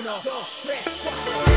[0.00, 1.49] Uno, dos, tres,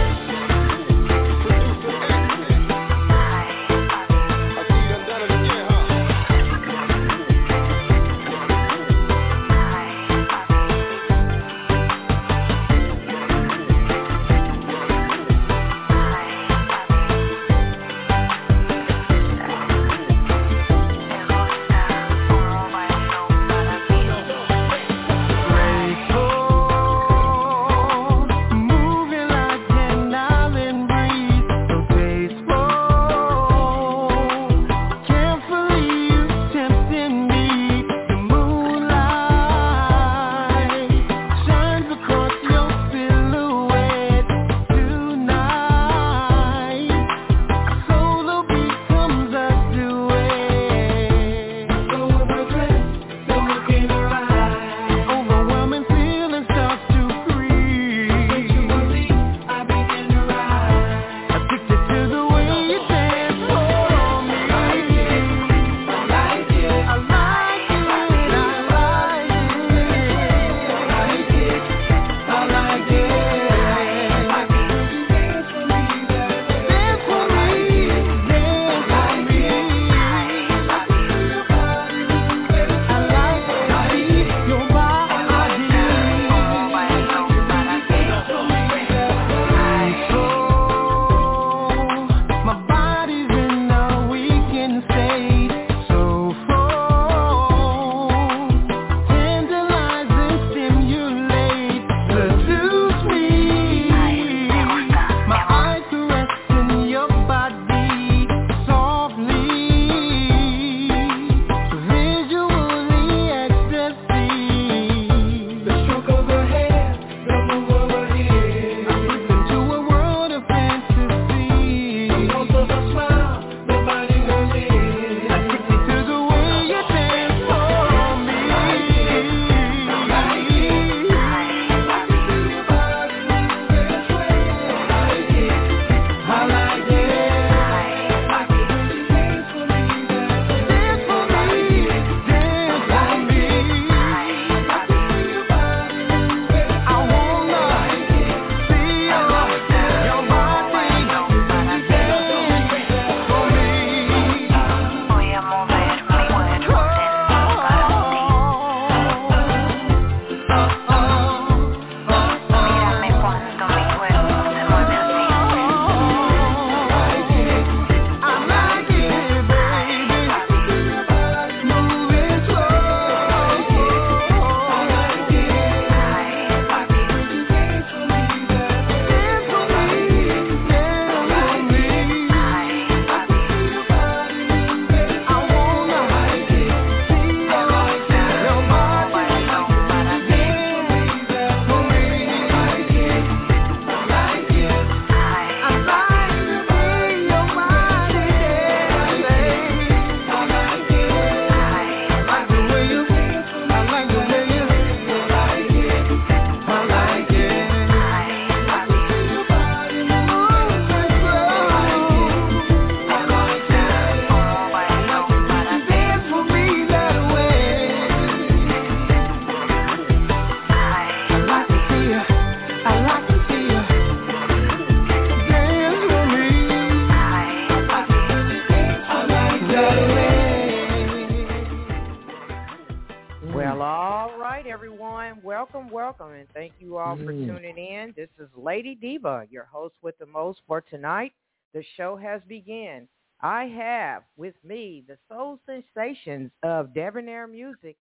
[236.04, 238.14] Welcome, welcome, and thank you all for tuning in.
[238.18, 241.32] This is Lady Diva, your host with the most for tonight.
[241.74, 243.08] The show has begun.
[243.40, 247.96] I have with me the soul sensations of Debonnaire Music.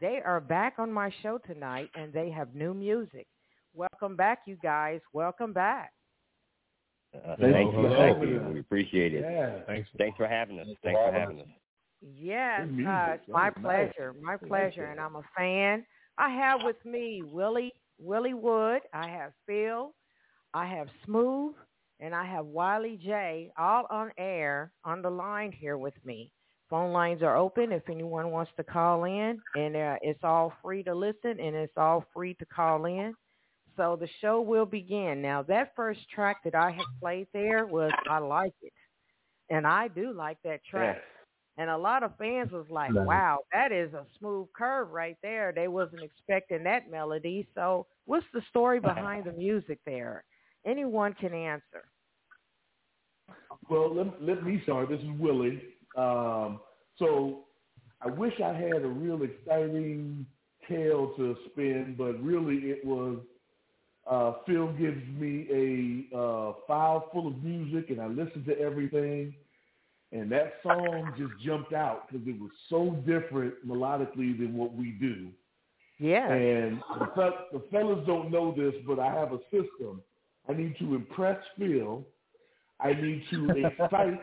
[0.00, 3.26] They are back on my show tonight, and they have new music.
[3.74, 5.00] Welcome back, you guys.
[5.12, 5.90] Welcome back.
[7.12, 8.40] Uh, thank you, thank you.
[8.52, 9.22] We appreciate it.
[9.28, 9.88] Yeah, thanks.
[9.98, 10.68] Thanks for having us.
[10.84, 11.46] Thanks for having us.
[12.16, 13.92] Yes, uh, it's my That was nice.
[13.96, 14.14] pleasure.
[14.22, 15.84] My pleasure, and I'm a fan.
[16.18, 18.80] I have with me Willie Willie Wood.
[18.92, 19.94] I have Phill.
[20.54, 21.52] I have Smoov,
[22.00, 23.52] and I have Wiley Jay.
[23.58, 26.32] All on air on the line here with me.
[26.70, 30.82] Phone lines are open if anyone wants to call in, and uh, it's all free
[30.84, 33.14] to listen, and it's all free to call in.
[33.76, 35.22] So the show will begin.
[35.22, 38.72] Now, that first track that I had played there was I Like It.
[39.50, 40.98] And I do like that track.
[41.58, 43.06] And a lot of fans was like, Right.
[43.06, 47.48] "Wow, that is a smooth curve right there." They wasn't expecting that melody.
[47.54, 50.24] So, what's the story behind the music there?
[50.64, 51.84] Anyone can answer.
[53.68, 54.88] Well, let, let me start.
[54.88, 55.62] This is Willie.
[55.96, 56.60] Um,
[56.98, 57.44] so
[58.00, 60.26] I wish I had a real exciting
[60.68, 63.18] tale to spin, but really it was
[64.08, 69.34] uh, Phill gives me a uh, file full of music, and I listen to everything.
[70.10, 74.92] And that song just jumped out because it was so different melodically than what we
[74.92, 75.28] do.
[75.98, 76.32] Yeah.
[76.32, 80.00] And the, fel- the fellas don't know this, but I have a system.
[80.48, 82.04] I need to impress Phill.
[82.80, 84.20] I need to excite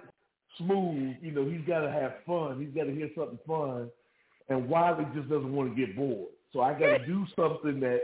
[0.60, 1.18] Smoov.
[1.22, 2.60] You know, he's got to have fun.
[2.60, 3.90] He's got to hear something fun.
[4.50, 6.30] And Wiley just doesn't want to get bored.
[6.54, 8.02] So I got to do something that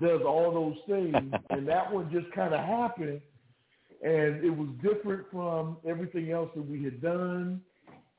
[0.00, 1.14] does all those things.
[1.50, 3.20] And that one just kind of happened.
[4.02, 7.60] And it was different from everything else that we had done.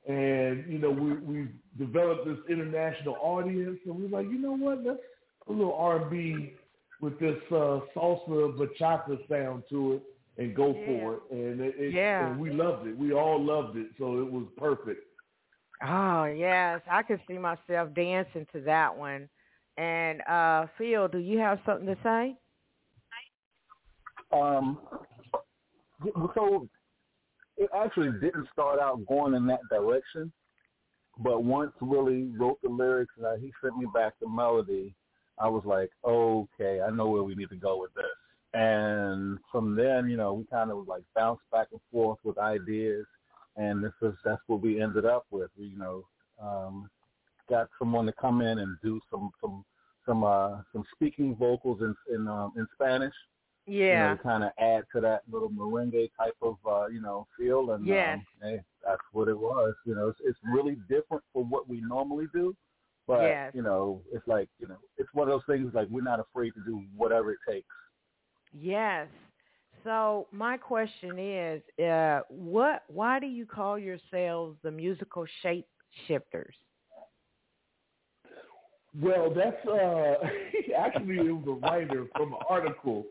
[0.08, 1.48] And, you know, we, we
[1.78, 3.80] developed this international audience.
[3.86, 4.84] And we were like, you know what?
[4.84, 5.00] Let's
[5.48, 6.54] a little R&B
[7.02, 10.04] with this uh, salsa bachata sound to it
[10.38, 10.86] and go Yeah.
[10.86, 11.22] for it.
[11.32, 12.32] And it, it, Yeah.
[12.32, 12.98] and we loved it.
[12.98, 13.88] We all loved it.
[13.98, 15.04] So it was perfect.
[15.86, 19.30] Oh yes, I could see myself dancing to that one.
[19.78, 22.38] And uh Phill, do you have something to say?
[24.32, 24.80] Um,
[26.36, 26.68] so
[27.58, 30.32] it actually didn't start out going in that direction,
[31.20, 34.96] but once Willie wrote the lyrics and he sent me back the melody,
[35.40, 38.06] I was like, okay, I know where we need to go with this.
[38.54, 43.06] And from then, you know, we kind of like bounced back and forth with ideas,
[43.58, 45.50] and this is that's what we ended up with.
[45.58, 46.06] We, you know,
[46.40, 46.90] um,
[47.50, 49.66] got someone to come in and do some some
[50.06, 53.14] some uh some speaking vocals in in um, in Spanish
[53.68, 54.12] you Yeah.
[54.16, 57.72] know, kind of add to that little merengue type of, uh, you know, feel.
[57.72, 58.20] And Yes.
[58.20, 59.74] um, hey, that's what it was.
[59.86, 62.56] You know, it's, it's really different from what we normally do.
[63.08, 63.54] But, Yes.
[63.54, 66.52] you know, it's like, you know, it's one of those things like we're not afraid
[66.56, 67.68] to do whatever it takes.
[68.54, 69.08] Yes.
[69.84, 72.84] So my question is, uh, what?
[72.88, 75.68] Why do you call yourselves the musical shape
[76.08, 76.56] shifters?
[79.02, 80.16] Well, that's uh,
[80.78, 83.06] actually it was a writer from an article.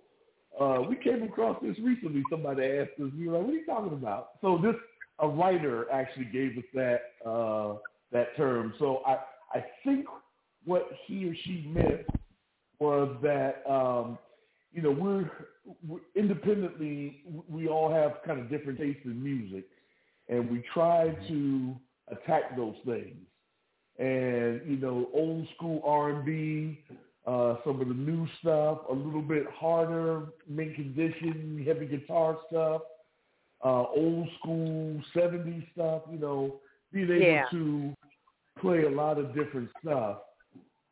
[0.60, 2.22] Uh, we came across this recently.
[2.30, 4.74] Somebody asked us, we were like, "What are you talking about?" So this
[5.18, 7.76] a writer actually gave us that uh,
[8.12, 8.74] that term.
[8.78, 9.18] So I
[9.54, 10.06] I think
[10.64, 12.06] what he or she meant
[12.78, 14.18] was that um,
[14.72, 15.30] you know we're,
[15.86, 19.64] we're independently we all have kind of different tastes in music,
[20.28, 21.76] and we try to
[22.08, 23.16] attack those things
[23.98, 26.80] and you know old school R and B,
[27.26, 32.82] uh, some of the new stuff, a little bit harder, mint condition, heavy guitar stuff,
[33.64, 36.02] uh, old school '70s stuff.
[36.10, 36.56] You know,
[36.92, 37.44] being able Yeah.
[37.52, 37.94] to
[38.60, 40.18] play a lot of different stuff.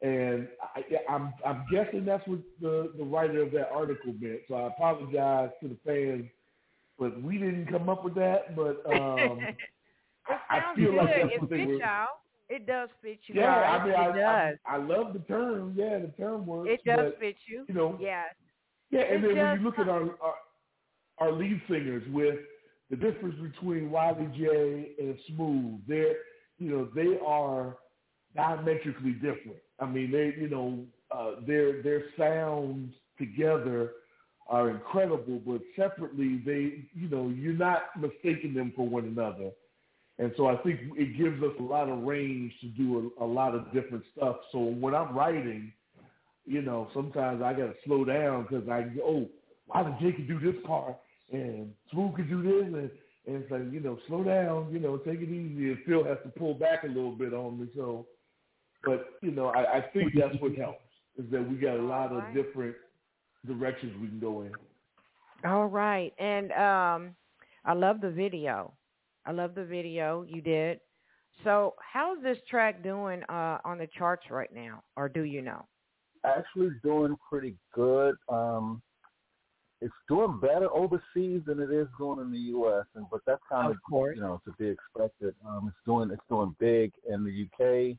[0.03, 0.83] And I,
[1.13, 4.41] I'm I'm guessing that's what the the writer of that article meant.
[4.49, 6.25] So I apologize to the fans,
[6.99, 8.57] but we didn't come up with that.
[8.57, 9.41] But um,
[10.49, 10.97] I feel good.
[10.97, 12.07] like that's it what they fits were- y'all.
[12.51, 13.37] It does fit you.
[13.37, 13.81] Yeah, guys.
[13.81, 14.59] I mean, it I, does.
[14.67, 15.75] I, I love the term.
[15.77, 16.69] Yeah, the term works.
[16.73, 17.65] it does but, fit you.
[17.69, 18.35] You know, Yes.
[18.91, 20.35] yeah, and it then when you look at our, our
[21.19, 22.41] our lead singers with
[22.91, 26.17] the difference between Wiley Jay and Smoov, they're
[26.59, 27.77] you know they are
[28.35, 29.59] diametrically different.
[29.79, 33.93] I mean, they you know uh, their their sounds together
[34.49, 39.51] are incredible, but separately they you know you're not mistaking them for one another.
[40.21, 43.27] And so I think it gives us a lot of range to do a, a
[43.27, 44.37] lot of different stuff.
[44.53, 45.73] So when I'm writing,
[46.45, 49.27] you know, sometimes I got to slow down because I go, oh,
[49.67, 50.97] why did Jake do this part
[51.33, 52.91] and Smoov could do this, and,
[53.27, 55.71] and it's like, you know, slow down, you know, take it easy.
[55.71, 57.69] And Phill has to pull back a little bit on me.
[57.75, 58.07] So,
[58.85, 60.83] but you know, I, I think that's what helps
[61.17, 62.75] is that we got a lot of different
[63.47, 64.53] directions we can go in.
[65.49, 66.13] All right.
[66.19, 67.17] And um
[67.65, 68.73] I love the video.
[69.27, 70.81] I love the video you did.
[71.45, 74.83] So how's this track doing uh on the charts right now?
[74.97, 75.67] Or do you know?
[76.25, 78.15] Actually doing pretty good.
[78.29, 78.83] Um,
[79.81, 82.85] it's doing better overseas than it is doing in the U.S.
[82.95, 85.35] And but that's kind of, Of you know to be expected.
[85.47, 87.97] Um, it's doing it's doing big in the UK.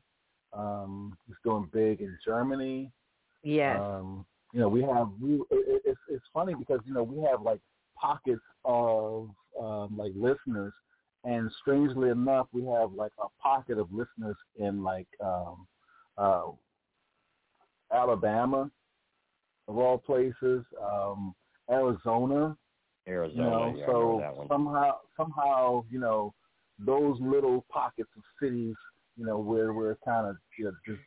[0.58, 2.92] Um, it's doing big in Germany.
[3.42, 3.80] Yes.
[3.80, 5.36] Um, you know, we have we.
[5.50, 7.60] It, it's it's funny because you know we have like
[7.96, 10.72] pockets of um, like listeners,
[11.24, 15.66] and strangely enough, we have like a pocket of listeners in like um,
[16.18, 16.42] uh,
[17.92, 18.70] Alabama,
[19.68, 21.34] of all places, um,
[21.70, 22.56] Arizona.
[23.08, 23.42] Arizona.
[23.42, 26.34] You know, yeah, so somehow somehow you know
[26.78, 28.74] those little pockets of cities,
[29.16, 31.00] you know, where we're kind of you know, just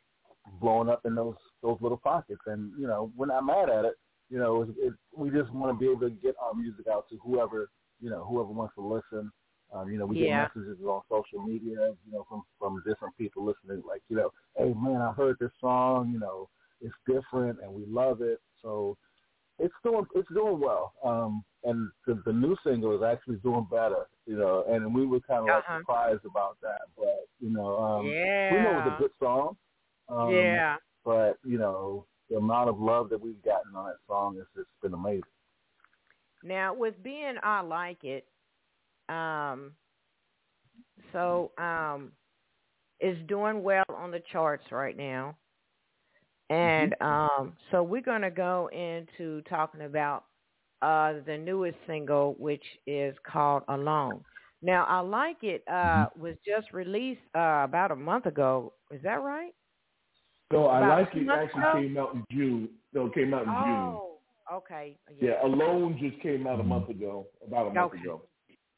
[0.60, 3.94] blowing up in those those little pockets, and you know, we're not mad at it.
[4.30, 7.06] You know, it, it, we just want to be able to get our music out
[7.10, 7.70] to whoever
[8.00, 9.30] you know whoever wants to listen.
[9.76, 10.48] Um, you know, we Yeah.
[10.48, 14.32] get messages on social media, you know, from from different people listening, like you know,
[14.56, 16.48] hey man, I heard this song, you know,
[16.80, 18.40] it's different and we love it.
[18.62, 18.96] So
[19.58, 20.94] it's doing it's doing well.
[21.04, 25.20] Um, and the, the new single is actually doing better, you know, and we were
[25.20, 25.78] kind of like Uh-huh.
[25.80, 26.82] surprised about that.
[26.96, 28.50] But you know, um, yeah.
[28.50, 29.56] we know it's a good song.
[30.08, 30.76] Um, yeah.
[31.04, 34.68] But you know, the amount of love that we've gotten on that song has just
[34.82, 35.22] been amazing.
[36.42, 38.26] Now with being I like it,
[39.08, 39.72] um,
[41.12, 42.12] so um,
[43.00, 45.36] it's doing well on the charts right now,
[46.50, 50.24] and um, so we're gonna go into talking about
[50.82, 54.22] uh the newest single, which is called Alone.
[54.62, 58.72] Now I like it uh was just released uh about a month ago.
[58.90, 59.54] Is that right?
[60.52, 61.28] No, I like it.
[61.28, 61.72] Actually, ago?
[61.72, 62.68] came out in June.
[62.92, 63.56] No, it came out in June.
[63.58, 64.18] Oh,
[64.52, 64.96] okay.
[65.20, 68.02] Yeah, Alone just came out a month ago, about a month Okay.
[68.02, 68.22] ago.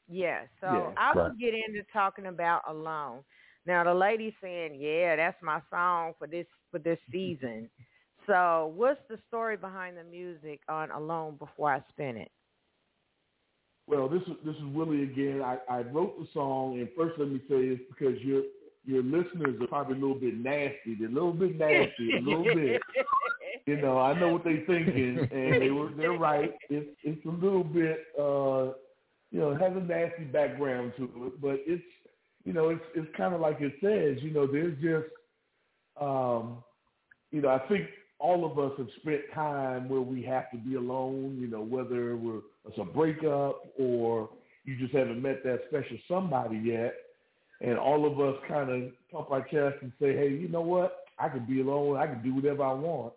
[0.09, 1.37] Yeah, so Yeah, I will right.
[1.39, 3.23] get into talking about alone.
[3.65, 7.69] Now the lady saying, "Yeah, that's my song for this for this season."
[8.27, 12.31] So, what's the story behind the music on Alone before I spin it?
[13.87, 15.41] Well, this is this is Willie again.
[15.43, 18.43] I, I wrote the song, and first let me say it's because your
[18.85, 20.95] your listeners are probably a little bit nasty.
[20.99, 22.81] They're a little bit nasty, a little bit.
[23.65, 26.53] You know, I know what they're thinking, and they were they're right.
[26.69, 28.73] It's it's a little bit, uh,
[29.31, 31.83] you know, it has a nasty background to it, but it's
[32.45, 34.23] you know, it's it's kind of like it says.
[34.23, 35.13] You know, there's just,
[36.01, 36.63] um,
[37.31, 40.75] you know, I think all of us have spent time where we have to be
[40.75, 41.37] alone.
[41.39, 44.29] You know, whether we're it's a breakup or
[44.65, 46.95] you just haven't met that special somebody yet,
[47.61, 51.05] and all of us kind of pump our chest and say, hey, you know what?
[51.17, 51.97] I can be alone.
[51.97, 53.13] I can do whatever I want.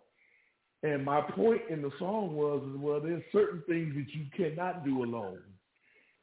[0.83, 5.03] And my point in the song was, well, there's certain things that you cannot do
[5.03, 5.39] alone.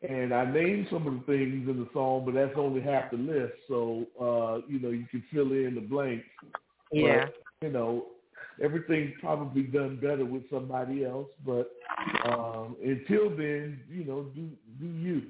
[0.09, 3.19] And I named some of the things in the song, but that's only half the
[3.19, 3.53] list.
[3.69, 6.25] So, uh, you know, you can fill in the blanks.
[6.91, 7.27] yeah.
[7.27, 8.07] But, you know,
[8.63, 11.29] everything's probably done better with somebody else.
[11.45, 11.71] But
[12.25, 15.23] um, until then, you know, do do you,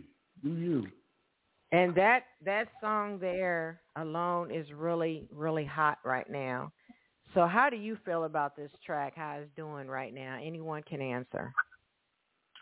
[0.43, 0.87] do you.
[1.73, 6.73] And that that song there alone is really really hot right now.
[7.35, 9.15] So, how do you feel about this track?
[9.17, 10.39] How it's doing right now?
[10.43, 11.53] Anyone can answer.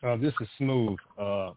[0.03, 0.97] Uh, this is Smoov.
[1.19, 1.53] Uh,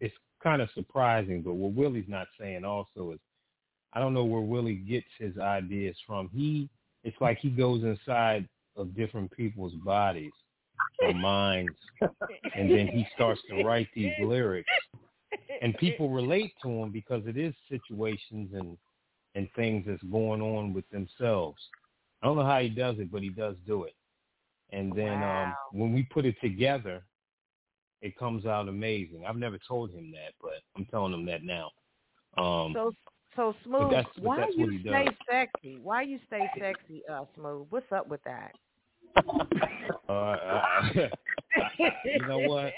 [0.00, 3.20] it's kind of surprising, but what Willie's not saying also is,
[3.92, 6.30] I don't know where Willie gets his ideas from.
[6.32, 6.68] He,
[7.04, 10.32] it's like he goes inside of different people's bodies
[11.00, 11.76] or minds,
[12.54, 14.68] and then he starts to write these lyrics,
[15.60, 18.76] and people relate to him because it is situations and
[19.36, 21.60] and things that's going on with themselves.
[22.20, 23.94] I don't know how he does it, but he does do it.
[24.72, 25.44] And then Wow.
[25.72, 27.02] um, when we put it together,
[28.02, 29.24] it comes out amazing.
[29.26, 31.70] I've never told him that, but I'm telling him that now.
[32.38, 32.92] Um, So
[33.36, 33.90] so Smoov.
[33.90, 35.14] that's- why you stay does.
[35.30, 35.78] sexy?
[35.82, 37.66] Why you stay sexy, uh, Smoov?
[37.70, 38.54] What's up with that?
[40.08, 41.10] uh, I, I,
[42.04, 42.72] you know what?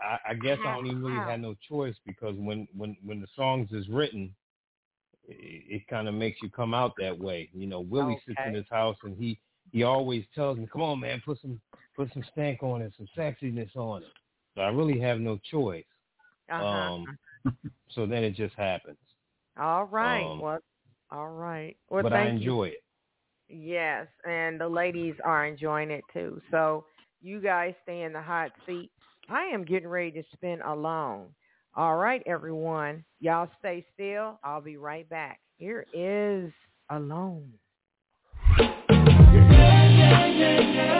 [0.00, 3.26] I, I guess I don't even really have no choice because when when when the
[3.36, 4.34] songs is written,
[5.28, 7.48] it, it kind of makes you come out that way.
[7.54, 9.38] You know, Willie sits in his house and he
[9.70, 11.60] he always tells me, "Come on, man, put some
[11.96, 14.08] put some stank on it, some sexiness on it."
[14.54, 15.84] So I really have no choice.
[16.50, 16.64] Uh-huh.
[16.64, 17.18] Um,
[17.90, 18.98] so then it just happens.
[19.58, 20.24] all right.
[20.24, 20.58] um, well,
[21.10, 21.76] all right.
[21.90, 22.50] Well, but I thank you.
[22.50, 22.82] enjoy it.
[23.48, 26.40] Yes, and the ladies are enjoying it too.
[26.50, 26.84] So
[27.20, 28.90] you guys stay in the hot seat.
[29.28, 31.28] I am getting ready to spin alone.
[31.74, 33.04] All right, everyone.
[33.20, 34.38] Y'all stay still.
[34.44, 35.40] I'll be right back.
[35.56, 36.52] Here is
[36.90, 37.50] Alone.
[38.58, 40.98] Hey,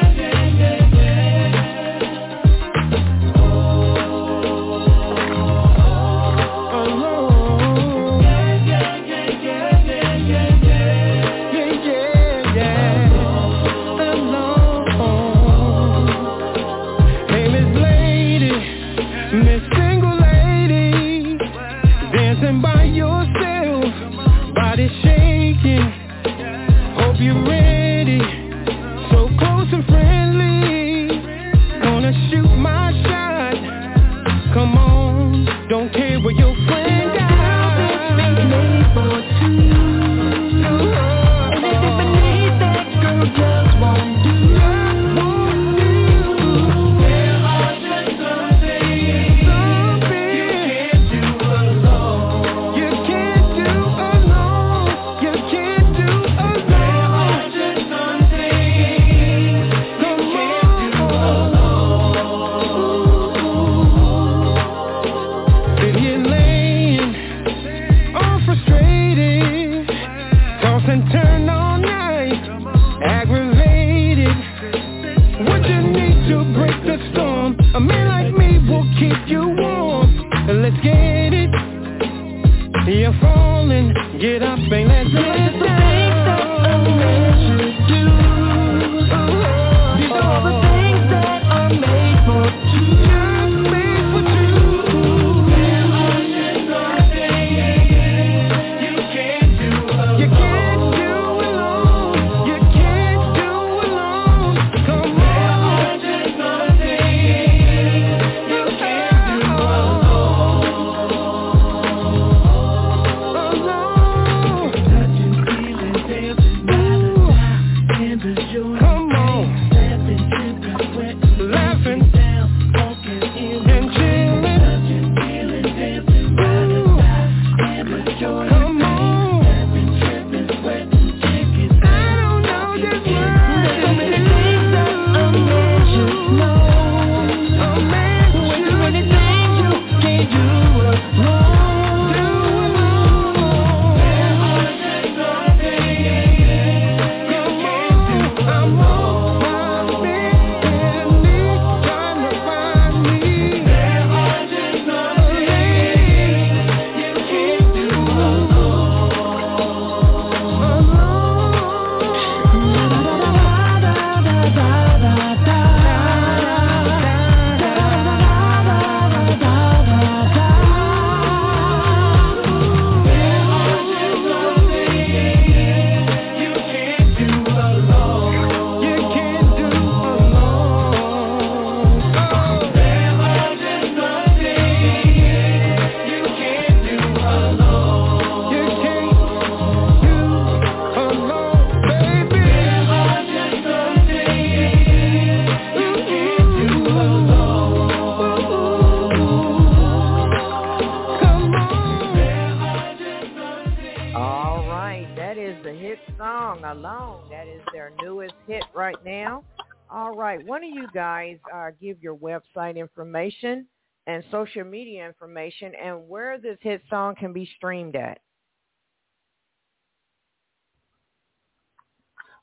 [210.63, 213.67] one of you guys uh, give your website information
[214.07, 218.19] and social media information and where this hit song can be streamed at.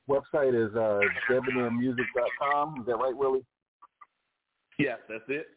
[0.10, 2.82] Website is uh, debonairmusic.com.
[2.82, 3.46] Is that right, Willie?
[4.80, 5.48] Yes, that's it.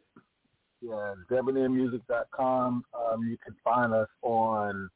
[0.82, 2.84] Yeah, debonairmusic.com.
[2.94, 4.90] Um, you can find us on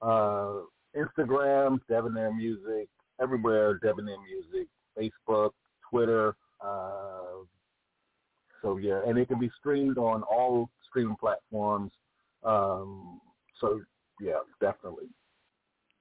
[0.00, 0.52] uh,
[0.96, 2.88] Instagram, Debonnaire Music,
[3.20, 5.50] everywhere, Debonnaire Music, Facebook,
[5.90, 6.36] Twitter.
[6.62, 7.44] Uh,
[8.62, 11.92] so yeah, and it can be streamed on all streaming platforms.
[12.44, 13.20] Um,
[13.60, 13.80] so
[14.20, 15.06] yeah, definitely.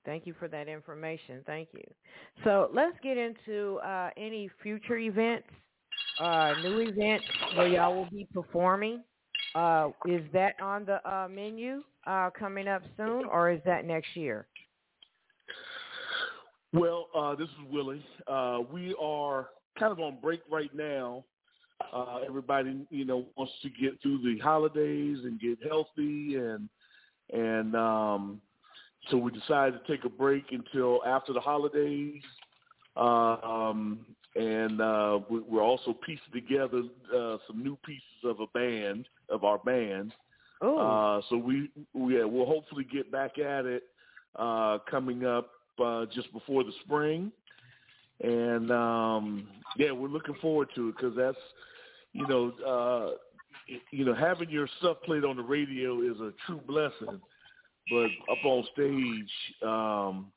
[0.05, 1.41] Thank you for that information.
[1.45, 1.83] Thank you.
[2.43, 5.47] So let's get into uh, any future events,
[6.19, 9.03] uh, new events where y'all will be performing.
[9.55, 14.15] Uh, is that on the uh, menu uh, coming up soon, or is that next
[14.15, 14.47] year?
[16.71, 18.05] Well, uh, this is Willie.
[18.27, 21.23] Uh, we are kind of on break right now.
[21.93, 26.67] Uh, everybody, you know, wants to get through the holidays and get healthy, and
[27.31, 28.41] and um,
[29.09, 32.21] so we decided to take a break until after the holidays.
[32.97, 36.83] Um, and uh, we, we're also piecing together
[37.15, 40.13] uh, some new pieces of a band of our band.
[40.61, 43.83] Oh, Uh, so we yeah we will hopefully get back at it
[44.35, 45.51] uh, coming up
[45.83, 47.31] uh, just before the spring,
[48.21, 51.37] and um, yeah, we're looking forward to it because that's
[52.13, 53.15] you know uh,
[53.91, 57.21] you know having your stuff played on the radio is a true blessing,
[57.91, 60.31] but up on stage, um,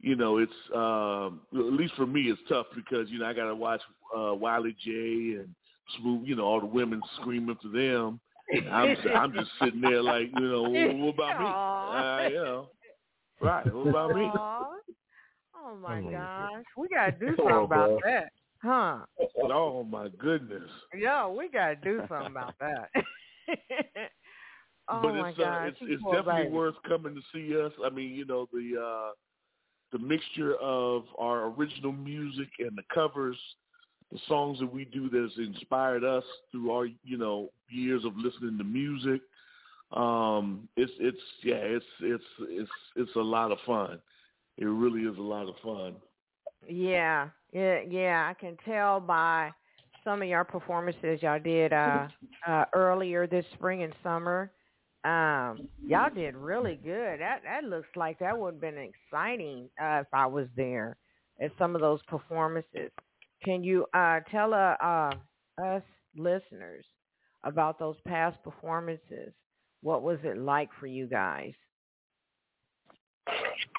[0.00, 3.46] you know it's um, at least for me it's tough because you know I got
[3.46, 3.80] to watch
[4.16, 5.54] uh, Wiley Jay and
[5.98, 8.20] Smoov, you know all the women screaming to them.
[8.70, 11.46] I'm I'm just sitting there like, you know, what, what about me?
[11.46, 12.68] Uh, you know,
[13.40, 13.74] right?
[13.74, 14.30] What about me?
[15.72, 15.74] Aw.
[15.74, 18.00] Oh my Oh, gosh, we gotta do Oh, something about boy.
[18.04, 18.32] that,
[18.62, 18.98] huh?
[19.44, 20.70] Oh my goodness!
[20.94, 22.90] Yeah, we gotta do something about that.
[24.88, 26.54] oh but my it's uh, it's, it's definitely baby.
[26.54, 27.72] worth coming to see us.
[27.84, 29.10] I mean, you know, the uh
[29.92, 33.36] the mixture of our original music and the covers,
[34.10, 38.58] the songs that we do that's inspired us through our you know years of listening
[38.58, 39.22] to music.
[39.92, 44.00] Um, it's it's yeah, it's it's it's it's a lot of fun.
[44.58, 45.96] It really is a lot of fun.
[46.68, 48.28] Yeah, yeah, yeah.
[48.30, 49.50] I can tell by
[50.04, 52.08] some of your performances y'all did uh,
[52.46, 54.52] uh, earlier this spring and summer.
[55.04, 57.20] Um, y'all did really good.
[57.20, 60.96] That that looks like that would have been exciting uh, if I was there
[61.42, 62.90] at some of those performances.
[63.44, 65.12] Can you uh, tell a, a
[65.62, 65.82] us
[66.16, 66.84] listeners
[67.44, 69.32] about those past performances.
[69.82, 71.52] What was it like for you guys?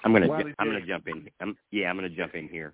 [0.03, 0.73] I'm gonna Wiley I'm J.
[0.73, 1.29] gonna jump in.
[1.39, 2.73] I'm, yeah, I'm gonna jump in here.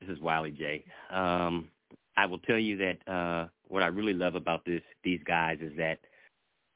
[0.00, 0.84] This is Wiley Jay.
[1.10, 1.68] Um,
[2.16, 5.72] I will tell you that uh, what I really love about this these guys is
[5.76, 5.98] that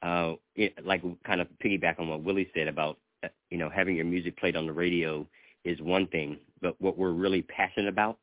[0.02, 3.96] uh, it, like kind of piggyback on what Willie said about uh, you know having
[3.96, 5.26] your music played on the radio
[5.64, 8.18] is one thing, but what we're really passionate about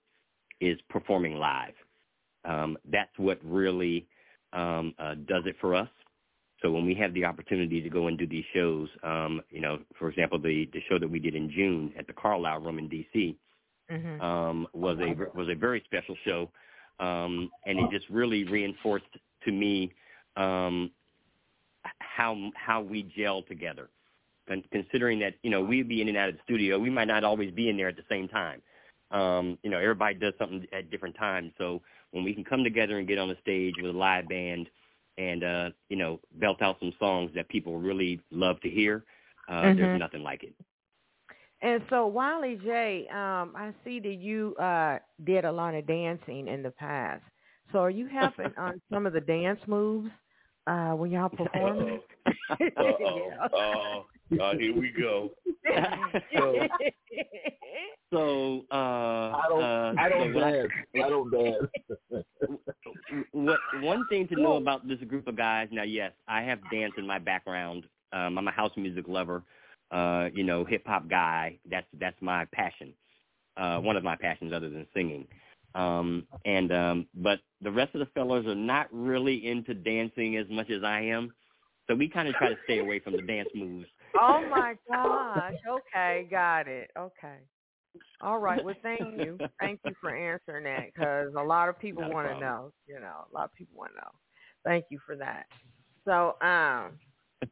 [0.60, 1.74] is performing live.
[2.46, 4.08] Um, that's what really
[4.54, 5.90] um, uh, does it for us.
[6.62, 9.80] So when we have the opportunity to go and do these shows, um, you know,
[9.98, 12.90] for example, the the show that we did in June at the Carlyle Room in
[12.90, 13.38] D.C.
[13.90, 14.22] Mm-hmm.
[14.22, 16.50] um, was a was a very special show,
[17.00, 19.06] um, and it just really reinforced
[19.46, 19.94] to me
[20.36, 20.92] um,
[22.00, 23.90] how how we gel together.
[24.48, 27.08] And considering that you know we'd be in and out of the studio, we might
[27.08, 28.62] not always be in there at the same time.
[29.12, 31.52] Um, you know, everybody does something at different times.
[31.58, 34.70] So when we can come together and get on the stage with a live band
[35.20, 39.06] and uh, you know belt out some songs that people really love to hear,
[39.50, 39.92] uh, Mhm.
[39.92, 40.56] there's nothing like it.
[41.62, 46.48] And so, Wiley Jay, um, I see that you uh, did a lot of dancing
[46.48, 47.24] in the past.
[47.72, 50.10] So, are you helping on some of the dance moves
[50.68, 52.02] uh, when y'all performing?
[52.78, 53.38] Uh-oh.
[53.54, 54.04] Uh,
[54.42, 55.32] uh, here we go.
[56.36, 56.68] So-
[58.12, 59.64] So uh, I don't.
[59.64, 60.72] uh, I don't so what I- dance.
[60.96, 62.26] I don't dance.
[63.32, 66.94] what one thing to know about this group of guys now yes i have dance
[66.98, 69.44] in my background um i'm a house music lover
[69.92, 72.94] uh you know hip hop guy that's that's my passion
[73.58, 75.28] uh one of my passions other than singing
[75.76, 80.46] um and um but the rest of the fellows are not really into dancing as
[80.50, 81.32] much as i am
[81.88, 85.56] so we kind of try to stay away from the dance moves oh my gosh!
[85.68, 86.90] Okay, got it.
[86.98, 87.38] Okay.
[88.22, 88.64] All right.
[88.64, 89.42] Well, thank you.
[89.60, 92.72] Thank you for answering that because a lot of people want to know.
[92.88, 94.12] You know, a lot of people want to know.
[94.66, 95.46] Thank you for that.
[96.06, 97.00] So, um,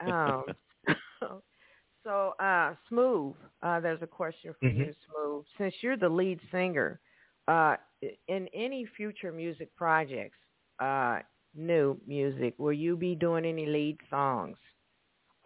[0.06, 0.46] um,
[2.04, 3.36] so uh, Smoov.
[3.62, 4.80] Uh, there's a question for Mhm.
[4.80, 5.44] you, Smoov.
[5.58, 7.00] Since you're the lead singer,
[7.48, 7.78] uh,
[8.28, 10.38] in any future music projects,
[10.80, 11.20] uh,
[11.56, 14.58] new music, will you be doing any lead songs?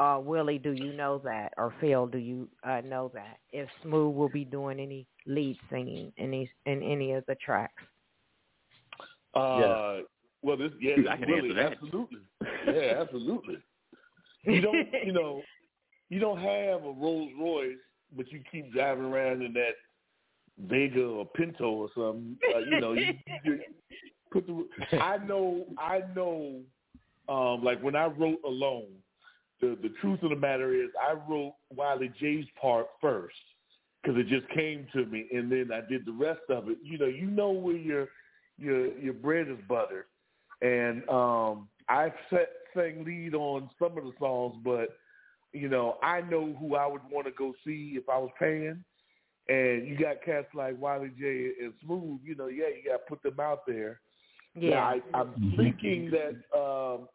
[0.02, 1.54] Uh, Willie, do you know that?
[1.58, 3.38] Or Phill, do you uh, know that?
[3.52, 7.84] If Smoov will be doing any lead singing in these in any of the tracks?
[9.36, 10.00] Uh,
[10.42, 11.74] Well, this yeah, I can really, answer that.
[11.74, 12.20] absolutely,
[12.66, 13.58] yeah, absolutely.
[14.44, 15.44] You don't, you know,
[16.10, 17.78] you don't have a Rolls Royce,
[18.18, 19.76] but you keep driving around in that
[20.68, 22.38] Vega or Pinto or something.
[22.56, 23.60] Uh, you know, you, you
[24.32, 24.98] put the.
[25.00, 26.62] I know, I know.
[27.30, 28.88] Um, like when I wrote alone,
[29.62, 33.36] the the truth of the matter is, I wrote Wiley Jay's part first
[34.02, 36.78] because it just came to me, and then I did the rest of it.
[36.84, 38.08] You know, you know where your
[38.58, 40.06] your your bread is buttered,
[40.62, 44.89] and um, I set, sang lead on some of the songs, but
[45.54, 48.84] you know, I know who I would want to go see if I was paying.
[49.50, 53.04] And you got cats like Wiley Jay and Smoov, you know, yeah, you got to
[53.10, 54.00] put them out there.
[54.56, 54.69] Yeah.
[54.69, 57.08] Now, I, I'm thinking that um,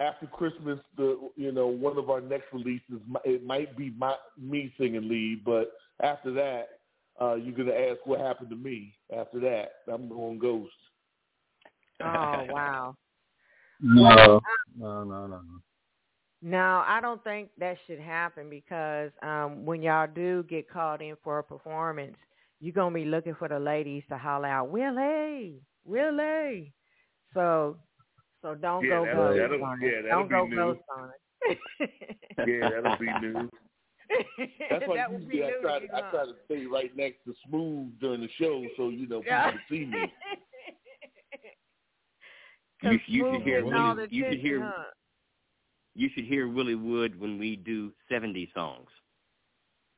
[0.00, 4.72] after Christmas, the you know one of our next releases, it might be my me
[4.78, 6.80] singing lead, but after that,
[7.20, 8.94] uh, you're gonna ask what happened to me.
[9.16, 10.72] After that, I'm going Ghost.
[12.02, 12.94] Oh wow.
[13.80, 14.40] No,
[14.76, 15.40] no, no, no.
[16.42, 21.16] No, I don't think that should happen because um when y'all do get called in
[21.22, 22.16] for a performance,
[22.60, 26.72] you're gonna be looking for the ladies to holler out, Willie, Willie.
[27.32, 27.76] So
[28.44, 30.02] so don't Yeah, go that'll- ghost that'll- on yeah, it.
[30.02, 30.56] that'll Don't go be new.
[30.56, 31.58] ghost on it.
[32.46, 33.50] Yeah, that'll be new.
[34.70, 36.10] That's why that would be usually I new try to to, I huh?
[36.10, 39.50] try to stay right next to Smoov during the show, so you know people Yeah.
[39.50, 40.12] can see me.
[42.82, 44.84] You, 'Cause you Smoov should hear all Willie, the you should hear huh?
[45.94, 48.90] you should hear Willie Wood when we do 70 songs.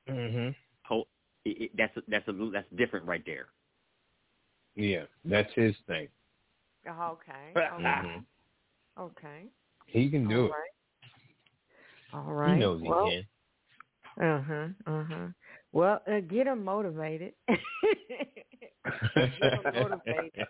[0.09, 0.55] Mhm.
[0.85, 1.09] Whole-
[1.45, 3.49] It, it, that's a, that's a that's different right there.
[4.77, 6.07] Yeah, that's his thing.
[6.89, 7.51] Oh, okay.
[7.57, 7.83] Okay.
[7.83, 8.25] Mhm.
[8.99, 9.45] Okay.
[9.87, 10.71] He can do All right.
[12.13, 12.35] All it.
[12.35, 12.55] right.
[12.55, 13.27] He knows he well, can.
[14.21, 14.69] Uh huh.
[14.93, 15.27] Uh huh.
[15.73, 17.33] Well, uh, get him motivated.
[17.49, 17.59] get
[19.53, 20.47] him motivated.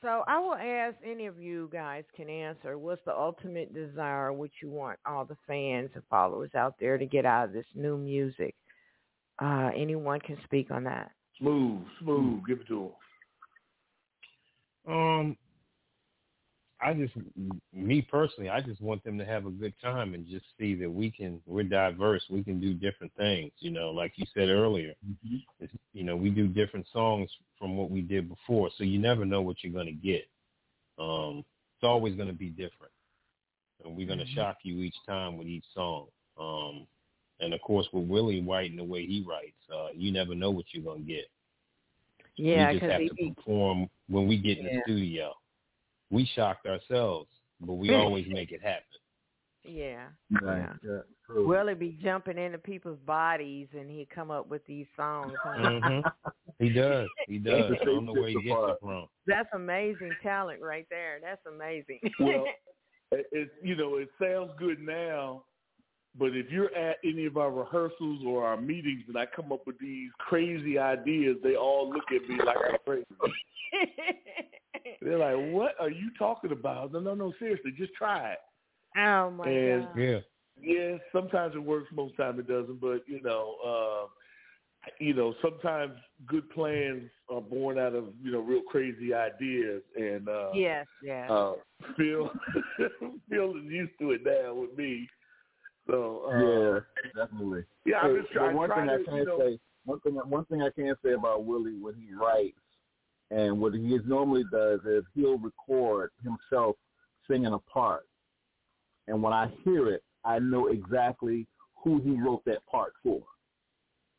[0.00, 2.78] So I will ask any of you guys can answer.
[2.78, 4.32] What's the ultimate desire?
[4.32, 7.66] What you want all the fans and followers out there to get out of this
[7.74, 8.54] new music?
[9.42, 11.10] Uh, anyone can speak on that.
[11.40, 12.90] Smoov, Smoov, give it to
[14.86, 14.92] him.
[14.92, 15.36] Um,
[16.80, 17.12] I just,
[17.72, 20.90] me personally, I just want them to have a good time and just see that
[20.90, 22.22] we can, we're diverse.
[22.30, 23.50] We can do different things.
[23.58, 24.94] You know, like you said earlier,
[25.60, 29.24] it's, you know, we do different songs from what we did before, so you never
[29.24, 30.28] know what you're going to get.
[30.98, 32.92] Um, it's always going to be different,
[33.84, 34.34] and we're going to Mhm.
[34.34, 36.06] shock you each time with each song.
[36.38, 36.86] Um,
[37.40, 40.50] and of course, with Willie White and the way he writes, uh, you never know
[40.50, 41.28] what you're going to get.
[42.36, 44.70] Yeah, we just have to he perform when we get in Yeah.
[44.76, 45.34] the studio.
[46.10, 47.28] We shocked ourselves,
[47.60, 48.82] but we always make it happen.
[49.64, 50.06] yeah.
[50.40, 50.58] Right.
[50.58, 50.72] Yeah.
[50.82, 51.00] Yeah.
[51.26, 51.46] True.
[51.46, 55.34] Willie be jumping into people's bodies and he come up with these songs.
[55.44, 55.80] huh?
[55.80, 56.00] hmm
[56.58, 57.08] He does.
[57.26, 57.72] He does.
[57.80, 59.06] I don't know where he gets it from.
[59.26, 61.18] That's amazing talent right there.
[61.22, 62.00] That's amazing.
[62.18, 62.46] Well,
[63.12, 65.44] it, it you know it sounds good now,
[66.18, 69.66] but if you're at any of our rehearsals or our meetings and I come up
[69.66, 73.06] with these crazy ideas, they all look at me like I'm crazy.
[75.02, 77.32] They're like, "What are you talking about?" No, no, no.
[77.38, 78.38] Seriously, just try it.
[78.98, 79.96] oh my And- god.
[79.98, 80.18] Yeah.
[80.60, 82.80] Yeah, sometimes it works, most time it doesn't.
[82.80, 84.08] But you know, uh,
[84.98, 85.92] you know, sometimes
[86.26, 91.30] good plans are born out of you know real crazy ideas, and uh, Yes, yes.
[91.30, 91.52] uh,
[91.96, 92.30] Phill
[93.30, 95.08] Phill is used to it now with me.
[95.88, 96.80] So uh, yeah,
[97.24, 97.64] definitely.
[97.86, 97.98] yeah.
[97.98, 98.56] I'm Hey, just trying.
[98.56, 101.78] one thing I can know, say, one thing, one thing I can't say about Willie
[101.80, 102.58] when he writes,
[103.30, 106.76] and what he normally does is he'll record himself
[107.28, 108.06] singing a part,
[109.06, 111.46] and when I hear it, I know exactly
[111.82, 113.22] who he wrote that part for.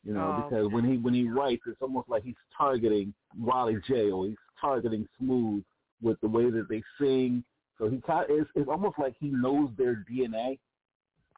[0.04, 3.76] You know, Oh, because when he when he writes, it's almost like he's targeting Wiley
[3.86, 5.62] Jay or he's targeting Smoov
[6.02, 7.44] with the way that they sing.
[7.78, 10.58] So he it's, it's almost like he knows their DNA.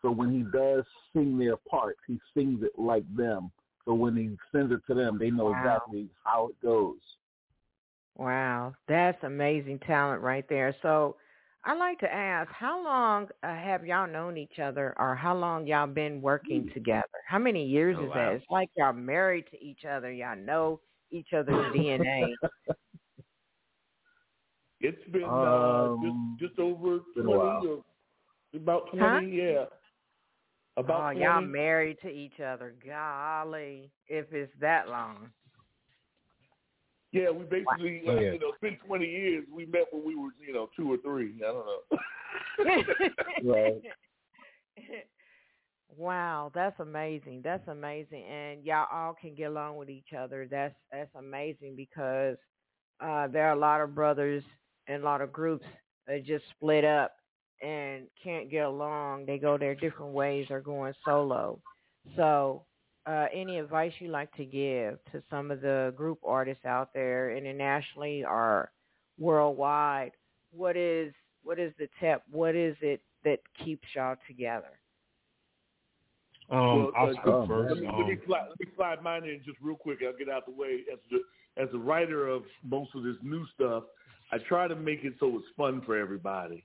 [0.02, 3.50] So when he does sing their parts, he sings it like them.
[3.84, 5.78] So when he sends it to them, they know Wow.
[5.78, 6.98] exactly how it goes.
[8.16, 10.74] Wow, that's amazing talent right there.
[10.82, 11.16] So,
[11.64, 15.66] I'd like to ask, how long uh, have y'all known each other, or how long
[15.66, 17.06] y'all been working together?
[17.28, 18.14] How many years Oh, is wow.
[18.16, 18.34] that?
[18.36, 20.12] It's like y'all married to each other.
[20.12, 22.34] Y'all know each other's DNA.
[24.80, 27.62] it's been Um, uh, just just over been a while.
[27.62, 27.82] twenty or
[28.54, 29.20] about Huh?
[29.20, 29.56] twenty.
[30.76, 32.74] Yeah, oh, about y'all married to each other.
[32.86, 35.30] Golly, if it's that long.
[37.12, 38.32] Yeah, we basically, Oh, uh, yeah.
[38.32, 39.44] you know, it's been 20 years.
[39.52, 41.34] We met when we were, you know, two or three.
[41.38, 41.98] I don't know.
[43.44, 43.82] Right.
[45.96, 47.42] Wow, that's amazing.
[47.44, 50.46] That's amazing, and y'all all can get along with each other.
[50.50, 52.36] That's that's amazing because
[53.00, 54.42] uh, there are a lot of brothers
[54.86, 55.66] and a lot of groups
[56.06, 57.12] that just split up
[57.62, 59.26] and can't get along.
[59.26, 61.60] They go their different ways or going solo.
[62.16, 62.64] So,
[63.06, 67.36] uh, any advice you like to give to some of the group artists out there,
[67.36, 68.70] internationally or
[69.18, 70.12] worldwide?
[70.52, 72.22] What is what is the tip?
[72.30, 74.78] What is it that keeps y'all together?
[76.50, 77.74] Um, Well, I'll uh, speak oh, first.
[77.74, 79.98] Let me, let, me Um, slide, let me slide mine in just real quick.
[80.04, 80.84] I'll get out the way.
[80.92, 81.20] As the
[81.56, 83.84] as a writer of most of this new stuff,
[84.30, 86.64] I try to make it so it's fun for everybody.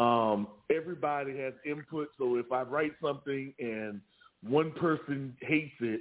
[0.00, 4.00] Um, everybody has input, so if I write something and
[4.42, 6.00] one person hates it,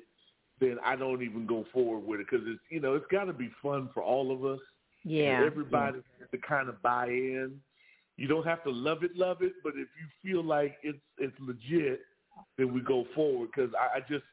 [0.62, 3.34] then I don't even go forward with it because it's you know it's got to
[3.34, 4.60] be fun for all of us.
[5.04, 5.44] And Yeah.
[5.46, 7.60] everybody has to kind of buy in.
[8.16, 11.36] You don't have to love it, love it, but if you feel like it's it's
[11.40, 12.02] legit,
[12.58, 13.50] then we go forward.
[13.54, 14.26] Because I, I just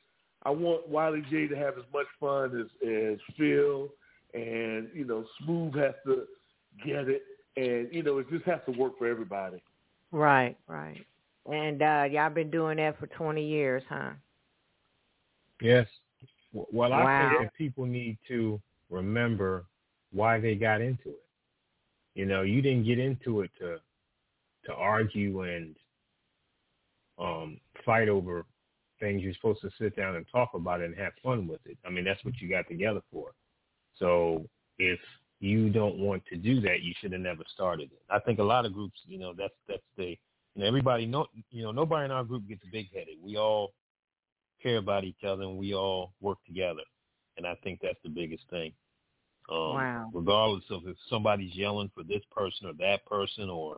[0.44, 3.88] I want Wiley Jay to have as much fun as as Phill,
[4.33, 6.24] and you know Smoov has to
[6.85, 7.22] get it,
[7.57, 9.62] and you know it just has to work for everybody.
[10.12, 11.05] Right, right.
[11.51, 14.12] And uh y'all been doing that for 20 years, huh?
[15.61, 15.87] yes.
[16.53, 17.16] Well, I Wow.
[17.16, 19.66] think that people need to remember
[20.12, 21.25] why they got into it.
[22.14, 23.79] You know, you didn't get into it to
[24.66, 25.75] to argue and
[27.19, 28.45] um fight over
[29.01, 29.23] things.
[29.23, 31.77] You're supposed to sit down and talk about it and have fun with it.
[31.87, 33.33] I mean, that's what you got together for.
[33.99, 34.45] So
[34.79, 34.99] if
[35.40, 38.01] you don't want to do that, you should have never started it.
[38.11, 40.16] I think a lot of groups, you know, that's that's the
[40.55, 43.16] you know everybody know you know nobody in our group gets big headed.
[43.22, 43.72] We all
[44.62, 46.83] care about each other and we all work together,
[47.37, 48.72] and I think that's the biggest thing.
[49.51, 50.11] Um, Wow.
[50.12, 53.77] Regardless of if somebody's yelling for this person or that person or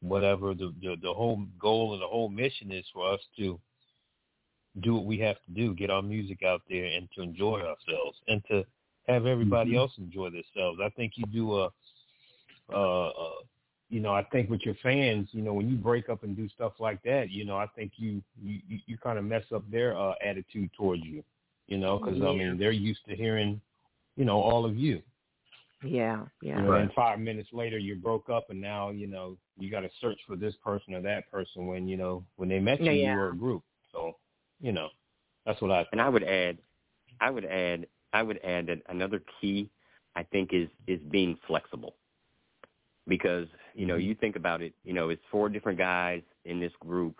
[0.00, 3.58] whatever, the, the the whole goal and the whole mission is for us to
[4.80, 8.18] do what we have to do, get our music out there, and to enjoy ourselves,
[8.28, 8.64] and to
[9.08, 9.78] have everybody Mhm.
[9.78, 10.80] else enjoy themselves.
[10.80, 11.72] I think you do a,
[12.72, 13.42] uh, uh,
[13.88, 16.48] you know, I think with your fans, you know, when you break up and do
[16.48, 19.68] stuff like that, you know, I think you you you, you kind of mess up
[19.70, 21.22] their uh, attitude towards you,
[21.68, 23.60] you know, because I mean they're used to hearing,
[24.16, 25.02] you know, all of you.
[25.82, 26.58] Yeah, yeah.
[26.58, 29.80] You know, and five minutes later you broke up, and now you know you got
[29.80, 32.90] to search for this person or that person when you know when they met you,
[32.90, 33.12] Yeah.
[33.12, 33.62] you were a group.
[33.92, 34.16] So,
[34.60, 34.88] you know,
[35.44, 35.86] that's what I.
[35.92, 36.58] And I would add,
[37.20, 39.70] I would add, I would add that another key,
[40.16, 41.96] I think, is is being flexible.
[43.08, 44.08] because you know Mm-hmm.
[44.08, 47.16] you think about it, you know it's four different guys in this group,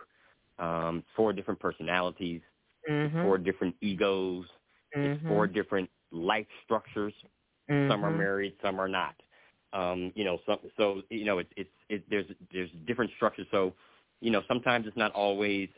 [0.59, 2.40] um, four different personalities,
[2.88, 3.22] Mhm.
[3.22, 4.44] four different egos,
[5.03, 5.27] it's Mhm.
[5.27, 7.14] four different life structures.
[7.88, 8.12] Some are Mhm.
[8.12, 9.14] married, some are not.
[9.72, 13.46] Um, you know, some, so you know, it's it's it, there's there's different structures.
[13.51, 13.75] So,
[14.20, 15.68] you know, sometimes it's not always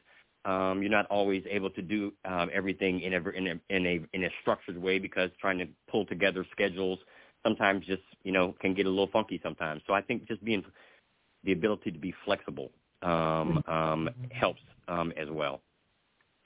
[0.48, 3.94] um, you're not always able to do um, everything in a in a in a
[4.16, 6.98] in a structured way because trying to pull together schedules
[7.46, 9.82] sometimes just you know can get a little funky sometimes.
[9.86, 10.64] So I think just being
[11.44, 12.70] the ability to be flexible
[13.02, 15.60] um, um, helps um, as well.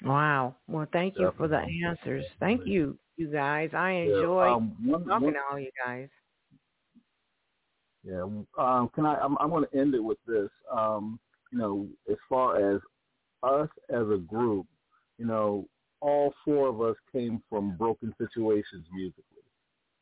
[0.05, 0.57] Wow.
[0.69, 2.25] Well, thank you for the answers.
[2.41, 3.71] Thank you, you guys.
[3.75, 6.09] I enjoy Yeah, um, one- talking one- to all you guys.
[8.05, 8.23] Yeah.
[8.59, 9.17] Um, can I?
[9.17, 10.51] I'm, I'm going to end it with this.
[10.71, 11.21] Um,
[11.53, 12.81] you know, as far as
[13.43, 14.67] us as a group,
[15.19, 15.67] you know,
[16.01, 19.25] all four of us came from broken situations musically.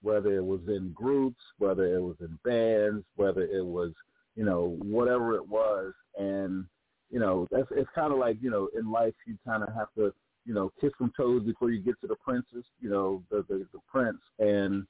[0.02, 3.92] Whether it was in groups, whether it was in bands, whether it was,
[4.34, 6.64] you know, whatever it was, and
[7.10, 9.88] you know, that's it's kind of like you know, in life you kind of have
[9.96, 10.14] to,
[10.46, 13.66] you know, kiss some toes before you get to the princess, you know, the the,
[13.74, 14.86] the prince, and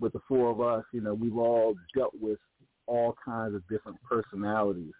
[0.00, 2.38] with the four of us, you know, we've all dealt with
[2.86, 4.92] all kinds of different personalities.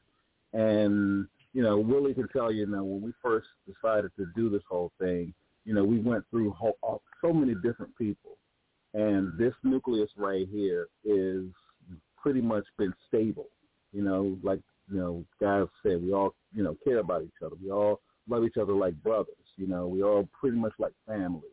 [0.52, 4.50] And, you know, Willie can tell you, you know, when we first decided to do
[4.50, 5.32] this whole thing,
[5.64, 8.36] you know, we went through whole, all, so many different people.
[8.94, 11.44] And this nucleus right here is
[12.16, 13.48] pretty much been stable.
[13.92, 17.56] You know, like, you know, guys said, we all, you know, care about each other.
[17.62, 19.34] We all love each other like brothers.
[19.56, 21.48] You know, we all pretty much like family.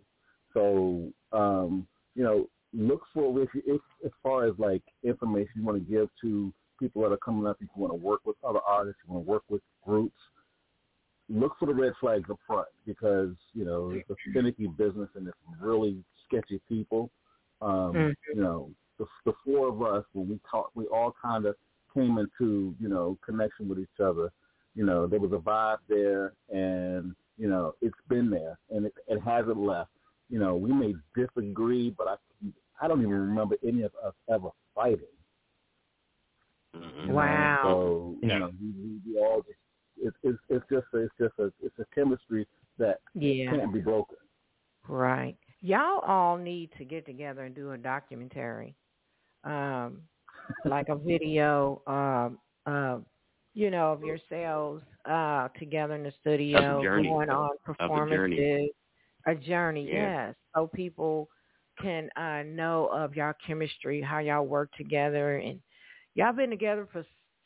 [0.54, 5.78] So, um, you know, look for if, if as far as like information you want
[5.78, 8.60] to give to people that are coming up, if you want to work with other
[8.68, 9.62] artists, you want to work with
[11.30, 15.28] look for the red flags up front because you know it's a finicky business and
[15.28, 17.10] it's really sketchy people.
[17.62, 18.16] Um, Mhm.
[18.34, 21.56] You know, the, the four of us when we talk, we all kind of
[21.94, 24.32] came into you know connection with each other.
[24.76, 28.94] You know, there was a vibe there, and you know it's been there, and it,
[29.08, 29.92] it hasn't left.
[30.30, 32.16] You know, we may disagree, but I
[32.82, 35.06] I don't even remember any of us ever fighting.
[37.08, 37.60] Wow.
[37.64, 38.40] So you Yeah.
[38.40, 39.60] know, we, we, we all just
[40.02, 43.52] it's it's it's just a, it's just a it's a chemistry that Yeah.
[43.52, 44.18] can't be broken.
[44.88, 45.36] Right.
[45.62, 48.76] Y'all all need to get together and do a documentary,
[49.44, 50.02] um,
[50.66, 53.00] like a video, um, uh,
[53.54, 58.72] you know, of yourselves uh, together in the studio, going on Of the performances, journey.
[59.26, 59.94] a journey, Yeah.
[60.28, 61.30] yes, so people
[61.82, 65.60] can uh, know of y'all chemistry, how y'all work together, and
[66.16, 67.04] y'all been together for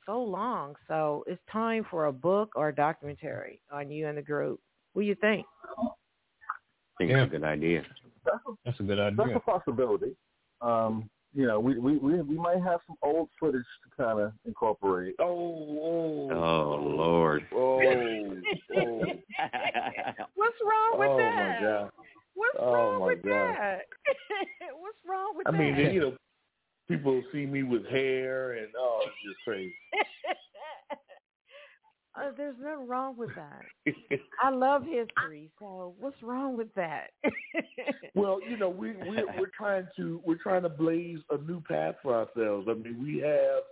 [0.10, 0.76] so long.
[0.88, 4.60] So it's time for a book or a documentary on you and the group.
[4.94, 5.46] What do you think?
[5.78, 5.84] I
[6.98, 7.24] think Yeah.
[7.24, 7.84] it's a good idea.
[8.26, 9.16] That's a, That's a good idea.
[9.18, 10.16] that's a possibility.
[10.62, 14.34] Um, you know, we, we we we might have some old footage to kind of
[14.46, 15.16] incorporate.
[15.20, 17.46] Oh, oh, Oh Lord.
[17.54, 17.80] oh,
[18.76, 19.06] oh,
[20.34, 21.62] What's wrong with oh my that?
[21.62, 21.92] God.
[22.34, 23.32] What's Oh, wrong my with God.
[23.32, 23.82] that?
[24.80, 26.18] What's wrong with I mean, you know,
[26.90, 29.74] people see me with hair and oh, it's just crazy.
[32.18, 33.62] uh, there's nothing wrong with that.
[34.44, 37.12] I love history, so what's wrong with that?
[38.16, 41.96] well, you know, we we we're trying to we're trying to blaze a new path
[42.02, 42.68] for ourselves.
[42.70, 43.64] I mean, we have.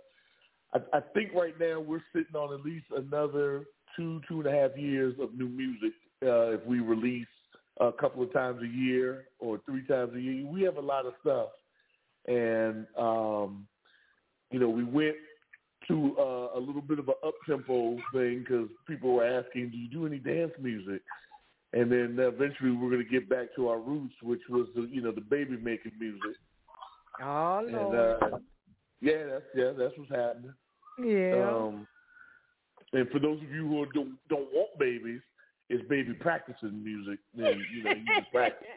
[0.74, 3.64] I, I think right now we're sitting on at least another
[3.96, 5.92] two two and a half years of new music.
[6.22, 7.26] Uh, if we release
[7.80, 11.06] a couple of times a year or three times a year, we have a lot
[11.06, 11.48] of stuff.
[12.28, 13.66] And um,
[14.50, 15.16] you know, we went
[15.88, 19.76] to uh, a little bit of an up tempo thing because people were asking, "Do
[19.76, 21.02] you do any dance music?"
[21.72, 25.02] And then eventually we're going to get back to our roots, which was the you
[25.02, 26.36] know the baby making music.
[27.22, 28.38] oh And uh,
[29.00, 30.54] yeah, that's yeah, that's what's happening.
[31.02, 31.50] yeah.
[31.50, 31.86] Um,
[32.92, 35.20] and for those of you who don't don't want babies,
[35.68, 37.18] it's baby practicing music.
[37.34, 38.68] Then you know you just practice.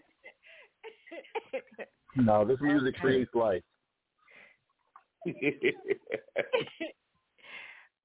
[2.16, 3.64] No, this music creates life.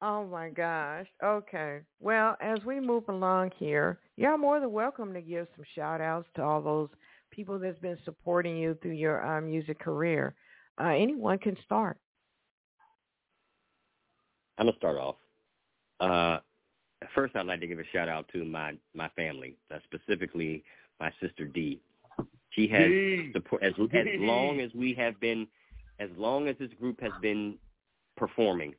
[0.03, 1.07] Oh my gosh.
[1.25, 1.81] Okay.
[2.01, 6.29] Well, as we move along here, you're more than welcome to give some shout outs
[6.37, 6.91] to all those
[7.31, 10.35] people that's been supporting you through your uh, music career.
[10.79, 11.97] Uh, anyone can start.
[14.59, 15.17] I'm gonna start off.
[16.01, 16.41] Uh,
[17.15, 20.63] first, I'd like to give a shout out to my my family, uh, specifically
[21.01, 21.81] my sister Dee.
[22.57, 25.47] She has support as as long as we have been,
[26.01, 27.57] as long as this group has been
[28.17, 28.75] performing,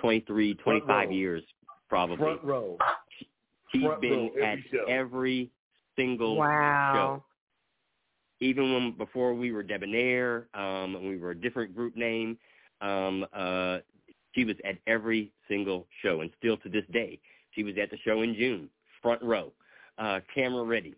[0.00, 1.42] 23, 25 years
[1.88, 2.16] probably.
[2.16, 2.76] Front row.
[3.72, 4.84] She's front been row every at show.
[4.88, 5.50] every
[5.96, 6.92] single Wow.
[6.94, 7.24] show.
[8.44, 12.38] Even when before we were Debonnaire, um, and we were a different group name,
[12.80, 13.78] um, uh,
[14.32, 17.18] She was at every single show, and still to this day,
[17.50, 18.70] she was at the show in June,
[19.02, 19.52] front row,
[19.98, 20.94] uh, camera ready.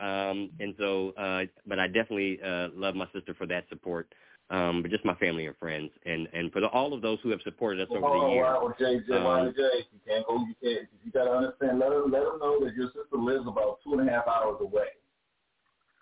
[0.00, 4.12] Um, and so, uh, but I definitely uh, love my sister for that support.
[4.50, 7.30] Um, but just my family and friends, and and for the, all of those who
[7.30, 8.44] have supported us over Hold the years.
[8.44, 10.36] wow, Jay, Jay, Um, Jay, you can't go.
[10.36, 10.88] You can't.
[11.02, 11.78] You got to understand.
[11.78, 14.56] Let them, let them know that your sister lives about two and a half hours
[14.60, 14.88] away.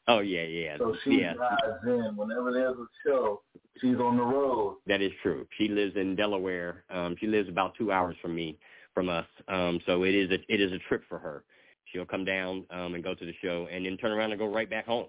[0.09, 1.35] Oh yeah, yeah, So she yeah.
[1.35, 3.43] drives in whenever there's a show.
[3.81, 4.79] She's on the road.
[4.87, 5.47] That is true.
[5.57, 6.85] She lives in Delaware.
[6.91, 8.59] Um, she lives about two hours from me,
[8.95, 9.27] from us.
[9.47, 11.45] Um, so it is a it is a trip for her.
[11.93, 14.47] She'll come down um, and go to the show, and then turn around and go
[14.47, 15.09] right back home.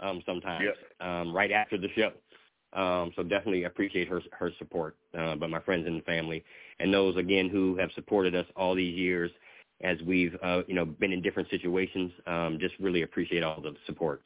[0.00, 0.70] Um, sometimes,
[1.00, 2.12] um, right after the show.
[2.72, 4.96] Um, so definitely appreciate her her support.
[5.16, 6.44] Uh, but my friends and family,
[6.80, 9.30] and those again who have supported us all these years,
[9.82, 13.74] as we've uh, you know been in different situations, um, just really appreciate all the
[13.86, 14.22] support.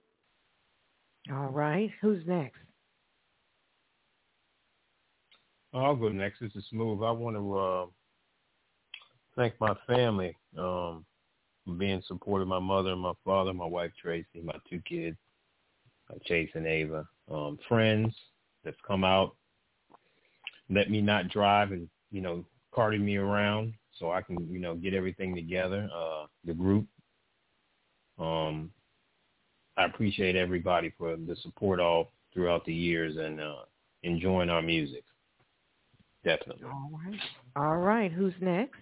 [1.31, 1.91] All right.
[2.01, 2.59] Who's next?
[5.75, 6.41] I'll go next.
[6.41, 7.07] This is Smoov.
[7.07, 7.87] I want to uh,
[9.37, 11.05] thank my family um,
[11.69, 12.49] for being supportive.
[12.49, 15.17] My mother, and my father, my wife Tracy, my two kids,
[16.25, 17.07] Chase and Ava.
[17.31, 18.15] Um, friends
[18.65, 19.37] that's come out,
[20.71, 22.45] let me not drive and you know
[22.75, 25.89] carting me around so I can you know get everything together.
[25.95, 26.87] Uh, the group.
[28.19, 28.71] Um,
[29.77, 33.63] I appreciate everybody for the support all throughout the years and uh,
[34.03, 35.05] enjoying our music.
[36.25, 36.65] Definitely.
[36.65, 37.21] All right.
[37.55, 38.11] All right.
[38.11, 38.79] Who's next?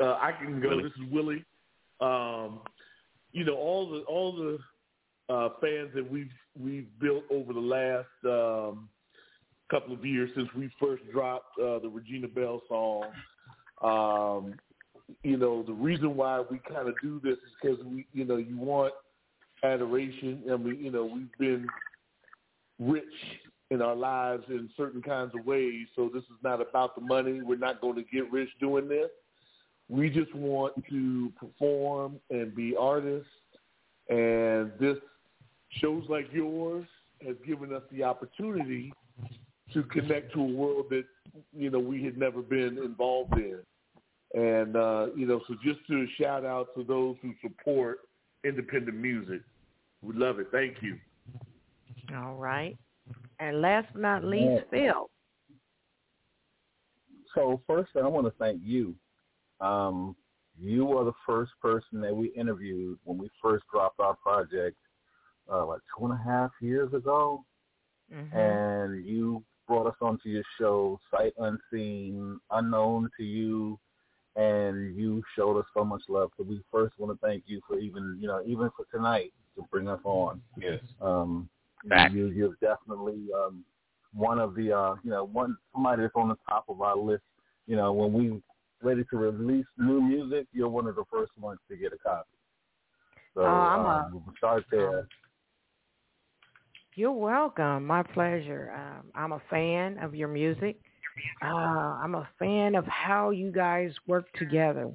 [0.00, 0.68] Uh, I can go.
[0.68, 0.82] Willie.
[0.84, 1.44] This is Willie.
[2.00, 2.60] Um,
[3.32, 4.58] you know all the all the
[5.32, 8.88] uh, fans that we've we've built over the last um,
[9.70, 13.04] couple of years since we first dropped uh, the Regina Belle song.
[13.82, 14.54] Um,
[15.22, 18.36] you know the reason why we kind of do this is because we you know
[18.36, 18.94] you want
[19.62, 20.42] adoration.
[20.52, 21.66] I mean you know we've been
[22.78, 23.04] rich
[23.70, 25.86] in our lives in certain kinds of ways.
[25.94, 27.40] So this is not about the money.
[27.42, 29.10] We're not going to get rich doing this.
[29.88, 33.28] We just want to perform and be artists.
[34.08, 34.96] And this
[35.80, 36.86] shows like yours
[37.26, 38.92] has given us the opportunity
[39.72, 41.04] to connect to a world that,
[41.56, 43.58] you know, we had never been involved in.
[44.34, 48.00] And, uh, you know, so just to shout out to those who support
[48.44, 49.40] independent music.
[50.02, 50.48] We love it.
[50.52, 50.98] Thank you.
[52.14, 52.76] All right.
[53.40, 55.10] And last but not least, Phill.
[57.34, 58.94] So first, I want to thank you.
[59.60, 60.16] Um,
[60.60, 64.76] you are the first person that we interviewed when we first dropped our project,
[65.50, 67.44] uh, like two and a half years ago,
[68.10, 68.32] Mhm.
[68.32, 73.78] and you brought us onto your show, sight unseen, unknown to you,
[74.36, 76.30] and you showed us so much love.
[76.36, 79.62] So we first want to thank you for even, you know, even for tonight to
[79.70, 80.42] bring us on.
[80.56, 80.80] Yes.
[81.00, 81.48] Um,
[81.88, 82.12] Fact.
[82.14, 83.64] you, you're definitely um,
[84.12, 87.24] one of the, uh, you know, one somebody that's on the top of our list.
[87.66, 88.42] You know, when we
[88.82, 92.28] ready to release new music, you're one of the first ones to get a copy.
[93.34, 95.08] So Oh, I'm a- um, we'll start there.
[96.94, 97.86] You're welcome.
[97.86, 98.72] My pleasure.
[98.74, 100.80] Um, I'm a fan of your music.
[101.42, 101.46] Uh,
[102.02, 104.90] I'm a fan of how you guys work together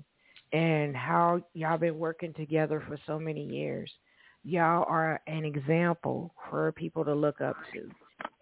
[0.51, 3.91] and how y'all been working together for so many years.
[4.43, 7.89] Y'all are an example for people to look up to.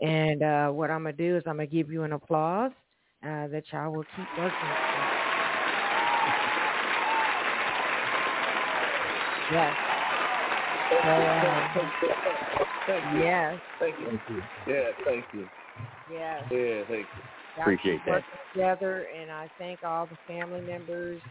[0.05, 2.71] And uh, what I'm going to do is I'm going to give you an applause
[3.23, 5.07] uh, that y'all will keep working with.
[9.51, 9.75] Yes.
[11.03, 11.69] So, um,
[12.87, 13.19] Thank you.
[13.23, 13.59] yes.
[13.79, 14.07] Thank you.
[14.07, 14.43] Thank you.
[14.65, 15.49] Yeah, thank you.
[16.07, 16.45] Yes.
[16.49, 17.23] Yeah, thank you.
[17.55, 18.11] Y'all Appreciate that.
[18.11, 21.21] working together, and I thank all the family members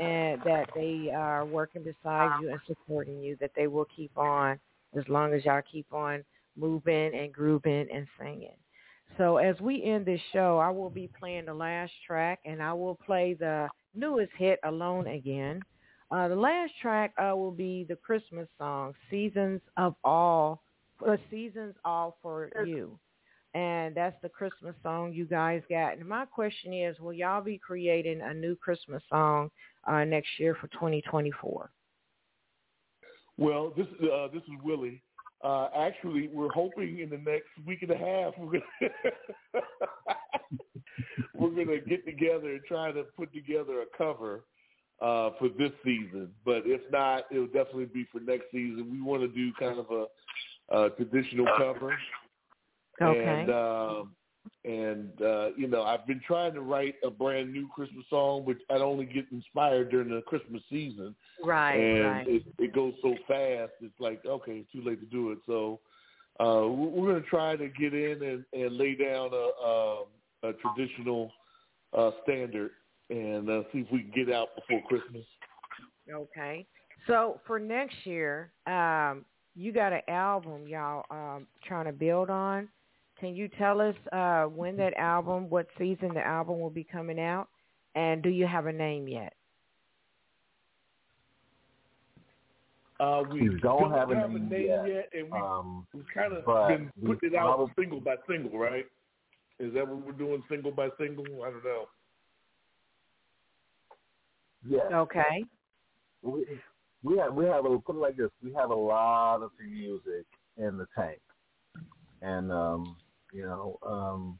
[0.00, 3.36] and that they are working beside you and supporting you.
[3.40, 4.58] That they will keep on
[4.96, 6.24] as long as y'all keep on
[6.56, 8.56] moving and grooving and singing.
[9.18, 12.72] So as we end this show, I will be playing the last track, and I
[12.72, 15.62] will play the newest hit, "Alone Again."
[16.10, 20.62] Uh, the last track uh, will be the Christmas song, "Seasons of All,"
[21.06, 22.98] uh, "Seasons All for You."
[23.54, 25.96] and that's the Christmas song you guys got.
[25.98, 29.50] And my question is, will y'all be creating a new Christmas song
[29.86, 31.70] uh, next year for 2024?
[33.38, 35.02] Well, this uh, this is Willie.
[35.42, 38.90] Uh, actually, we're hoping in the next week and a half we're gonna
[41.34, 44.44] we're gonna get together and try to put together a cover
[45.00, 46.30] uh, for this season.
[46.44, 48.88] But if not, it'll definitely be for next season.
[48.90, 51.96] We want to do kind of a, a traditional cover.
[53.00, 53.40] Okay.
[53.40, 54.12] And um,
[54.64, 58.58] and uh, you know, I've been trying to write a brand new Christmas song, which
[58.70, 62.28] I'd only get inspired during the Christmas season right, and right.
[62.28, 63.72] it, it goes so fast.
[63.80, 65.38] It's like okay, it's too late to do it.
[65.46, 65.80] So
[66.40, 70.04] uh, we're going to try to get in and, and lay down a, a,
[70.44, 71.30] a traditional
[71.96, 72.70] uh, standard
[73.10, 75.24] and uh, see if we can get out before Christmas.
[76.12, 76.66] Okay.
[77.06, 82.68] So for next year, um, you got an album y'all um, trying to build on.
[83.18, 87.20] Can you tell us uh, when that album, what season the album will be coming
[87.20, 87.48] out,
[87.94, 89.34] and do you have a name yet?
[92.98, 95.08] Uh, we We don't have a have name yet, yet.
[95.14, 98.16] and we, Um, we've kind of but been we putting it out probably- single by
[98.28, 98.86] single, right?
[99.58, 101.24] Is that what we're doing, single by single?
[101.42, 101.88] I don't know.
[104.66, 104.80] Yeah.
[104.92, 105.44] Okay.
[106.22, 106.46] we
[107.02, 108.30] we have we have a put it like this.
[108.42, 111.20] We have a lot of music in the tank,
[112.22, 112.96] and um,
[113.32, 114.38] you know, um,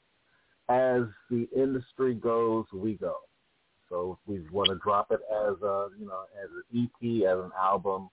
[0.69, 3.17] as the industry goes, we go.
[3.89, 7.39] So if we want to drop it as a you know as an EP, as
[7.39, 8.11] an album,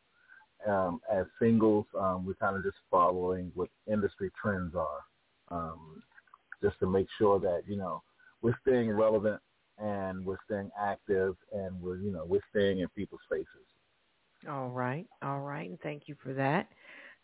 [0.66, 1.86] um, as singles.
[2.00, 5.04] Um, we're kind of just following what industry trends are,
[5.52, 6.02] um,
[6.62, 8.02] just to make sure that you know
[8.42, 9.42] we're staying relevant
[9.78, 13.68] and we're staying active and we're you know we're staying in people's faces.
[14.50, 15.06] All right.
[15.24, 15.70] All right.
[15.70, 16.68] And thank you for that.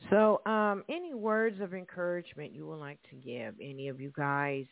[0.10, 4.66] So, um, any words of encouragement you would like to give any of you guys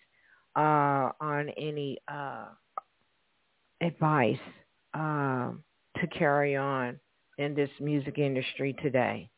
[0.56, 2.48] uh, on any uh,
[3.82, 4.40] advice
[4.94, 5.64] um,
[6.00, 7.00] to carry on
[7.38, 9.30] in this music industry today?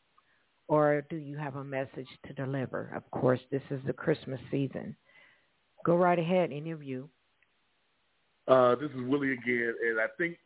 [0.66, 2.92] Or do you have a message to deliver?
[2.96, 4.96] Of course, this is the Christmas season.
[5.84, 7.10] Go right ahead, any of you.
[8.46, 10.36] Uh, this is Willie again, and I think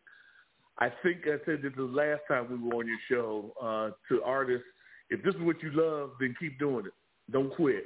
[0.78, 4.22] I think I said this the last time we were on your show uh, to
[4.22, 4.66] artists.
[5.10, 6.92] If this is what you love, then keep doing it.
[7.32, 7.84] Don't quit.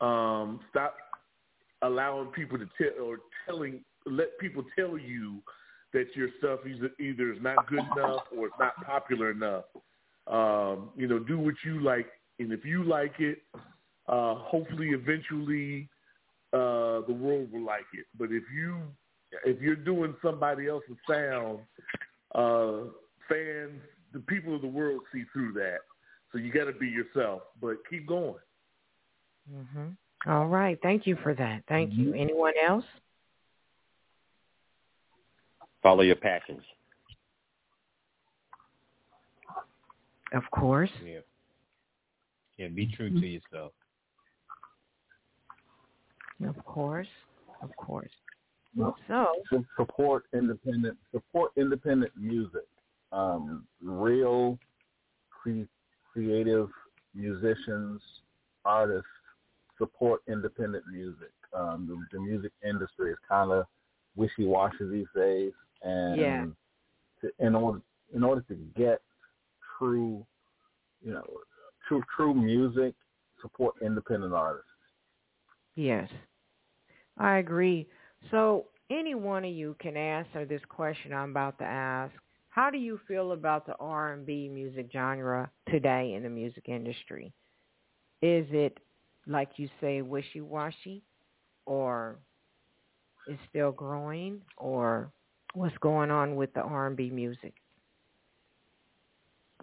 [0.00, 0.94] Um, stop
[1.82, 5.42] allowing people to tell or telling let people tell you
[5.92, 9.64] that your stuff either either is not good enough or it's not popular enough.
[10.28, 12.06] Um, you know, do what you like,
[12.38, 13.38] and if you like it,
[14.08, 15.88] uh, hopefully, eventually,
[16.52, 18.06] uh, the world will like it.
[18.16, 18.82] But if you
[19.44, 21.60] if you're doing somebody else's sound,
[22.34, 22.88] uh,
[23.28, 23.80] fans,
[24.12, 25.78] the people of the world see through that.
[26.32, 28.34] So you got to be yourself, but keep going.
[29.50, 29.88] hmm
[30.26, 30.78] All right.
[30.82, 31.62] Thank you for that.
[31.68, 32.14] Thank you.
[32.14, 32.84] Anyone else?
[35.82, 36.62] Follow your passions.
[40.32, 40.90] Of course.
[41.04, 41.20] Yeah.
[42.58, 43.72] Yeah, be true to yourself.
[46.44, 47.06] Of course.
[47.62, 48.10] Of course.
[49.50, 52.66] So, support independent support independent music.
[53.12, 54.58] Um, real
[55.30, 55.68] cre-
[56.12, 56.68] creative
[57.14, 58.00] musicians,
[58.64, 59.08] artists
[59.78, 61.32] support independent music.
[61.54, 63.66] Um, the, the music industry is kind of
[64.16, 65.52] wishy-washy these days,
[65.82, 66.46] and Yeah.
[67.20, 67.80] to, in order
[68.14, 69.02] in order to get
[69.78, 70.24] true,
[71.02, 71.24] you know,
[71.88, 72.94] true true music,
[73.42, 74.68] support independent artists.
[75.76, 76.08] yes,
[77.18, 77.88] I agree.
[78.30, 82.12] So, any one of you can answer this question I'm about to ask.
[82.50, 87.32] How do you feel about the R&B music genre today in the music industry?
[88.22, 88.78] Is it,
[89.26, 91.02] like you say, wishy-washy,
[91.66, 92.16] or
[93.28, 95.10] is still growing, or
[95.54, 97.54] what's going on with the R&B music?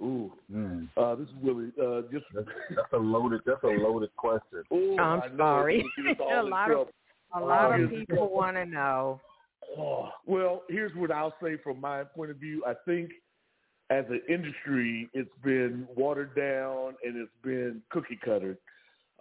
[0.01, 0.87] Ooh, Mm.
[0.97, 1.71] uh, this is Willie.
[1.81, 4.63] Uh, just That's, that's a loaded that's a loaded question.
[4.73, 5.79] Ooh, I'm sorry.
[5.79, 6.91] it's gonna get us A all in lot of- trouble.
[7.35, 9.21] A lot of people want to know.
[9.77, 12.63] Oh, well, here's what I'll say from my point of view.
[12.67, 13.09] I think
[13.89, 18.57] as an industry, it's been watered down and it's been cookie cuttered.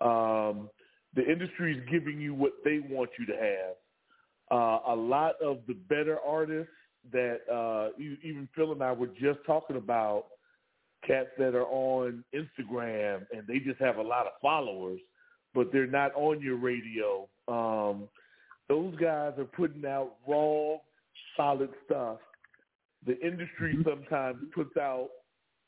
[0.01, 0.69] Um,
[1.15, 3.77] the industry is giving you what they want you to have.
[4.51, 6.73] Uh, a lot of the better artists
[7.13, 10.27] that uh, you, even Phill and I were just talking about,
[11.07, 15.01] cats that are on Instagram and they just have a lot of followers,
[15.55, 17.29] but they're not on your radio.
[17.49, 18.09] Um,
[18.69, 20.77] those guys are putting out raw,
[21.37, 22.19] solid stuff.
[23.07, 25.09] The industry sometimes puts out,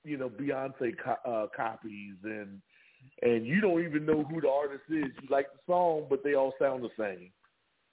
[0.05, 2.61] you know, Beyonce co- uh, copies, and
[3.22, 5.07] and you don't even know who the artist is.
[5.20, 7.31] You like the song, but they all sound the same.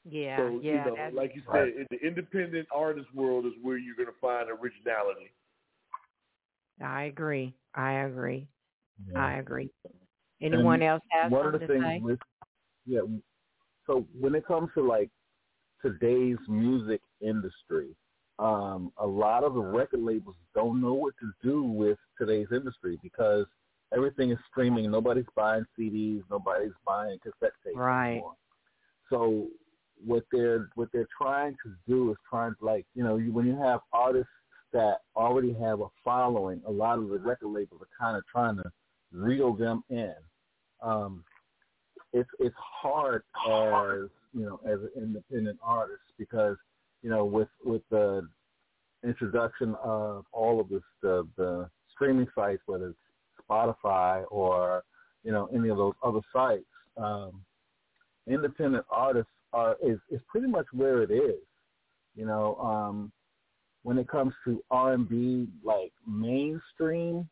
[0.10, 0.86] Yeah, so yeah.
[0.86, 1.76] you know, like you said, Right.
[1.76, 5.32] in the independent artist world is where you're going to find originality.
[6.84, 7.54] I agree.
[7.76, 8.48] I agree.
[9.12, 9.20] Yeah.
[9.20, 9.70] I agree.
[10.42, 12.00] Anyone And else have one of the to things say?
[12.02, 12.20] with
[12.86, 13.02] yeah
[13.92, 15.10] so when it comes to like
[15.82, 17.90] today's music industry
[18.40, 22.98] um a lot of the record labels don't know what to do with today's industry
[23.04, 23.46] because
[23.94, 24.90] everything is streaming.
[24.90, 28.12] Nobody's buying cds nobody's buying cassette tapes Right.
[28.14, 28.34] anymore.
[29.10, 29.48] So
[30.06, 33.46] what they're what they're trying to do is trying to like you know you, when
[33.46, 34.32] you have artists
[34.74, 38.56] that already have a following a lot of the record labels are kind of trying
[38.56, 38.64] to
[39.12, 40.16] reel them in.
[40.82, 41.24] Um,
[42.14, 46.58] it's it's hard as you know as an independent artist because
[47.02, 48.28] you know with with the
[49.04, 52.98] introduction of all of this the the streaming sites, whether it's
[53.50, 54.84] Spotify or
[55.24, 56.66] you know any of those other sites,
[56.98, 57.44] um,
[58.28, 61.40] independent artists are is is pretty much where it is.
[62.16, 63.12] You know, um,
[63.84, 67.30] when it comes to R and B, like mainstream,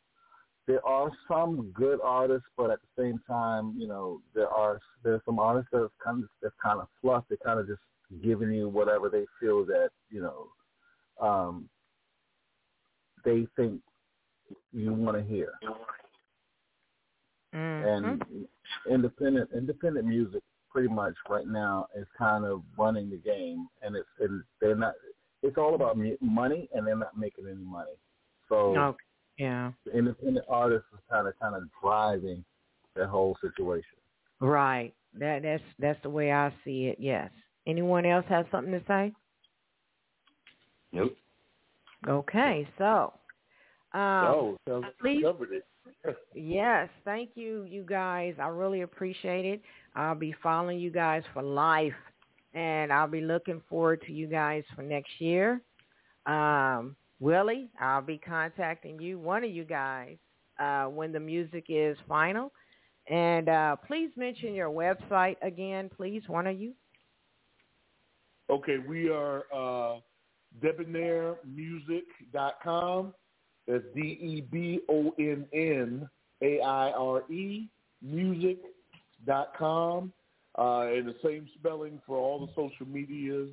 [0.69, 5.19] there are some good artists, but at the same time, you know, there are there's
[5.25, 7.23] some artists that's kind of that's kind of fluff.
[7.27, 7.81] They're kind of just
[8.23, 11.67] giving you whatever they feel that you know um,
[13.25, 13.81] they think
[14.71, 15.53] you want to hear.
[17.55, 18.05] Mm-hmm.
[18.05, 18.47] And
[18.87, 24.07] independent independent music pretty much right now is kind of running the game, and it's
[24.19, 24.93] and they're not.
[25.41, 27.97] It's all about money, and they're not making any money.
[28.49, 29.08] So Okay.
[29.39, 29.71] Yeah.
[29.85, 32.43] the independent artist is kind of kind of driving
[32.95, 33.97] that whole situation.
[34.41, 34.93] Right.
[35.17, 36.97] That that's that's the way I see it.
[36.99, 37.31] Yes.
[37.65, 39.13] Anyone else have something to say?
[40.91, 41.15] Nope.
[42.07, 42.67] Okay.
[42.77, 43.13] So.
[43.93, 45.65] Um, oh, sounds like we please- covered it.
[46.35, 48.35] Yes, thank you, you guys.
[48.39, 49.61] I really appreciate it.
[49.95, 51.93] I'll be following you guys for life,
[52.53, 55.61] and I'll be looking forward to you guys for next year.
[56.25, 60.17] Um, Willie, I'll be contacting you, one of you guys,
[60.59, 62.51] uh, when the music is final.
[63.07, 66.73] And uh, please mention your website again, please, one of you.
[68.49, 69.99] Okay, we are uh,
[70.61, 73.13] debonnairemusic.com.
[73.67, 76.09] That's D E B O N N
[76.41, 77.67] A I R E
[78.01, 78.63] music.com.
[80.57, 83.49] Uh, and the same spelling for all the social medias,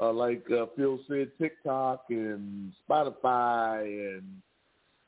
[0.00, 4.24] uh, like uh, Phill said, TikTok and Spotify and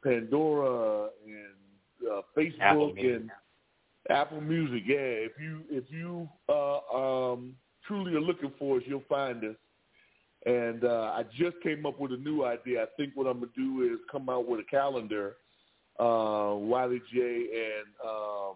[0.02, 3.30] Pandora and uh, Facebook Apple and
[4.08, 4.82] Apple Music.
[4.86, 7.54] Yeah, if you if you uh, um,
[7.86, 9.56] truly are looking for us, you'll find us.
[10.46, 12.82] And uh, I just came up with a new idea.
[12.82, 15.36] I think what I'm gonna do is come out with a calendar.
[15.98, 18.54] Uh, Wiley Jay and um,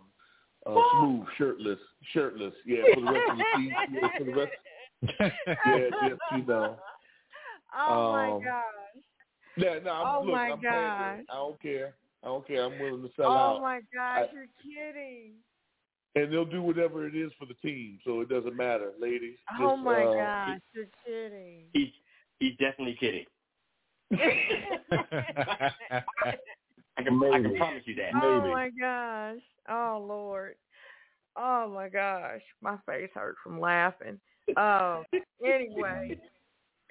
[0.64, 1.78] uh, Smoov shirtless,
[2.12, 2.54] shirtless.
[2.64, 3.74] Yeah, for the rest of the season.
[3.90, 4.52] Yeah, for the rest.
[5.46, 6.76] Yeah, just you know.
[7.74, 9.03] Oh my Um, gosh.
[9.57, 11.24] Yeah, no, I'm, Oh look, my I'm paying gosh.
[11.30, 11.94] I don't care.
[12.22, 12.64] I don't care.
[12.64, 13.57] I'm willing to sell Oh out.
[13.57, 15.32] Oh my gosh, I- you're kidding.
[16.14, 19.38] and they'll do whatever it is for the team, so it doesn't matter, ladies.
[19.59, 21.64] Oh Just, my uh, gosh, you're kidding.
[21.72, 21.88] He's
[22.38, 23.24] he's definitely kidding.
[24.12, 24.18] I
[27.03, 28.11] can I can promise you that.
[28.22, 28.53] Oh Maybe.
[28.55, 29.40] my gosh.
[29.68, 30.55] Oh Lord.
[31.36, 32.42] Oh my gosh.
[32.61, 34.20] My face hurt from laughing.
[34.57, 35.05] Oh,
[35.47, 36.18] anyway.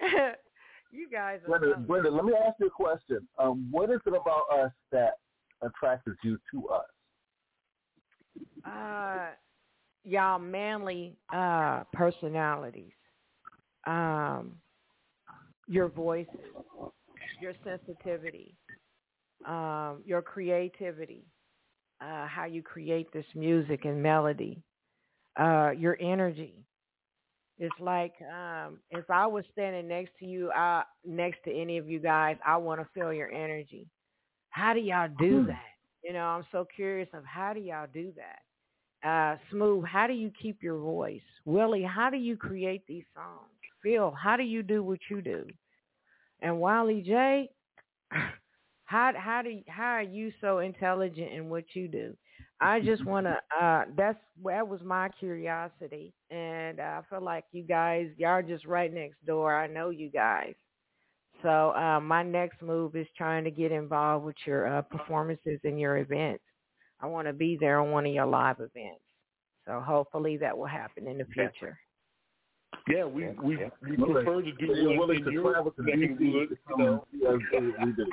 [0.92, 1.76] you guys are Brenda.
[1.76, 3.26] Brenda, let me ask you a question.
[3.38, 5.18] Um, what is it about us that
[5.62, 6.84] attracted you to us?
[8.64, 9.26] uh
[10.04, 12.92] y'all manly uh personalities.
[13.86, 14.56] Um
[15.68, 16.28] your voices,
[17.40, 18.54] your sensitivity,
[19.46, 21.24] um, your creativity,
[22.00, 24.60] uh, how you create this music and melody,
[25.38, 26.54] uh, your energy.
[27.58, 31.88] It's like um, if I was standing next to you, uh, next to any of
[31.88, 33.86] you guys, I want to feel your energy.
[34.50, 35.58] How do y'all do that?
[36.02, 39.08] You know, I'm so curious of how do y'all do that?
[39.08, 41.20] Uh, Smoov, how do you keep your voice?
[41.44, 43.48] Willie, how do you create these songs?
[43.82, 45.46] Phill, how do you do what you do?
[46.40, 47.50] And Wiley Jay,
[48.84, 52.16] how how do how are you so intelligent in what you do?
[52.62, 53.36] I just want to.
[53.60, 58.64] Uh, that's that was my curiosity, and I feel like you guys, y'all are just
[58.66, 59.54] right next door.
[59.54, 60.54] I know you guys.
[61.42, 65.80] So uh, my next move is trying to get involved with your uh, performances and
[65.80, 66.44] your events.
[67.00, 69.02] I want to be there on one of your live events.
[69.66, 71.78] So hopefully that will happen in the future.
[72.88, 75.72] Yeah, we we, we Willing- prefer to do so you're one in to your travel
[75.72, 76.46] to the DC you
[76.78, 77.06] know.
[77.12, 78.06] and see us do what we do.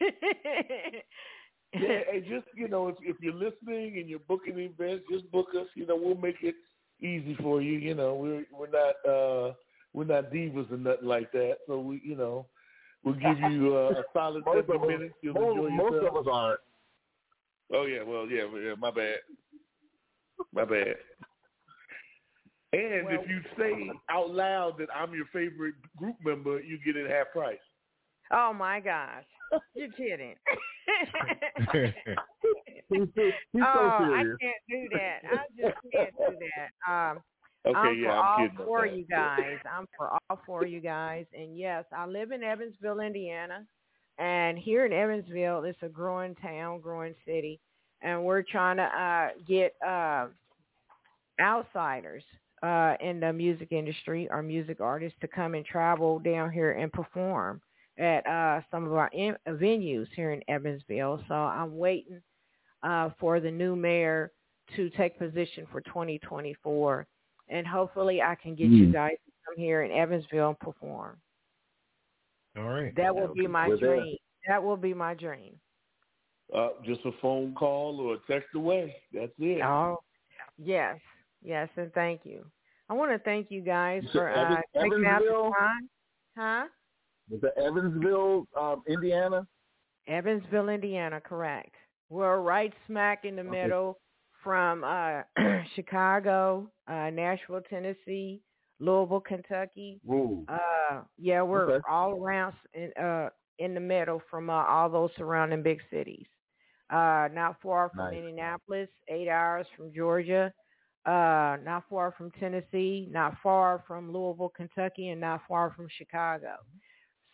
[1.74, 5.48] Yeah, and just you know, if if you're listening and you're booking events, just book
[5.58, 5.66] us.
[5.74, 6.54] You know, we'll make it
[7.00, 7.78] easy for you.
[7.78, 9.54] You know, we're we're not uh
[9.92, 11.56] we're not divas or nothing like that.
[11.66, 12.46] So we, you know,
[13.04, 15.14] we'll give you uh, a solid seven of minutes.
[15.22, 16.60] You'll most, enjoy most of us aren't.
[17.72, 19.18] Oh yeah, well yeah, yeah, my bad.
[20.52, 20.96] My bad.
[22.72, 26.96] And Well- if you say out loud that I'm your favorite group member, you get
[26.96, 27.58] it half price.
[28.32, 29.24] oh my gosh,
[29.74, 30.34] you're kidding.
[32.90, 35.18] He's, he's oh, so I can't do that.
[35.24, 36.92] I just can't do that.
[36.92, 37.18] Um,
[37.66, 38.66] Okay, I'm yeah, for I'm all kidding.
[38.66, 39.56] four of you guys.
[39.64, 41.24] I'm for all four of you guys.
[41.34, 43.64] And yes, I live in Evansville, Indiana.
[44.18, 47.58] And here in Evansville, it's a growing town, growing city.
[48.02, 50.26] and we're trying to uh, get uh,
[51.40, 52.22] outsiders
[52.62, 56.92] uh, in the music industry or music artists to come and travel down here and
[56.92, 57.62] perform
[57.98, 61.22] at uh, some of our in- venues here in Evansville.
[61.28, 62.20] So I'm waiting
[62.82, 64.32] uh, for the new mayor
[64.76, 67.06] to take position for 2024,
[67.48, 68.92] and hopefully I can get you Mm.
[68.92, 71.18] guys to come here in Evansville and perform.
[72.56, 72.94] All right.
[72.96, 73.96] That will be my We're there.
[74.00, 74.16] dream.
[74.48, 75.58] That will be my dream.
[76.54, 78.94] Uh, just a phone call or a text away.
[79.12, 79.62] That's it.
[79.62, 79.98] Oh,
[80.58, 80.98] yes,
[81.42, 82.44] yes, and thank you.
[82.88, 85.52] I want to thank you guys You for uh, Evan- taking out the Evansville?
[85.58, 85.88] time.
[86.36, 86.64] Huh?
[87.30, 89.46] Was that Evansville, um, Indiana?
[90.06, 91.74] Evansville, Indiana, correct.
[92.10, 93.50] We're right smack in the Okay.
[93.62, 93.98] middle
[94.42, 95.22] from uh,
[95.74, 98.42] Chicago, uh, Nashville, Tennessee,
[98.78, 100.00] Louisville, Kentucky.
[100.10, 100.44] Ooh.
[100.48, 101.82] Uh, yeah, we're Okay.
[101.88, 106.26] all around in uh in the middle from uh, all those surrounding big cities.
[106.90, 108.16] Uh, not far from Nice.
[108.18, 110.52] Indianapolis, eight hours from Georgia.
[111.06, 116.56] Uh, not far from Tennessee, not far from Louisville, Kentucky, and not far from Chicago.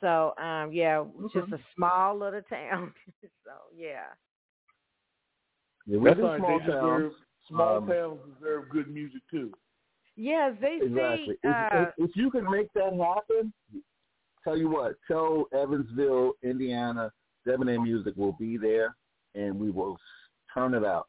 [0.01, 2.92] So, um, yeah, it's just a small little town.
[3.22, 4.07] so, yeah.
[5.86, 7.03] Yeah, we're That's in small they towns.
[7.03, 7.12] deserve,
[7.48, 9.53] small Um, towns deserve good music too.
[10.16, 11.34] Yes, they Exactly.
[11.42, 11.48] see.
[11.48, 13.53] If, Uh, if, if you can make that happen,
[14.44, 17.11] tell you what, tell Evansville, Indiana,
[17.46, 18.96] Debonnaire Music will be there,
[19.34, 19.96] and we will
[20.55, 21.07] turn it out.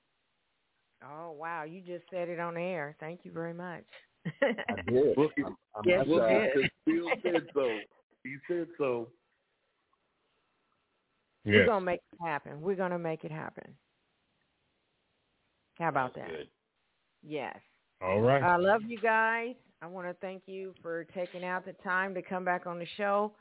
[1.03, 2.95] oh, wow, you just said it on air.
[2.99, 3.83] Thank you very much.
[4.69, 5.17] I did.
[5.17, 6.45] Look, I'm, I'm Yes, not you shy.
[6.55, 6.71] did.
[6.85, 7.79] Phill said so.
[8.23, 9.07] He said so.
[11.45, 12.61] We're gonna make it happen.
[12.61, 13.75] We're gonna make it happen.
[15.79, 16.27] How about that?
[16.27, 16.47] Good.
[17.23, 17.57] Yes.
[18.01, 18.43] All right.
[18.43, 19.55] I love you guys.
[19.81, 22.85] I want to thank you for taking out the time to come back on the
[22.97, 23.33] show.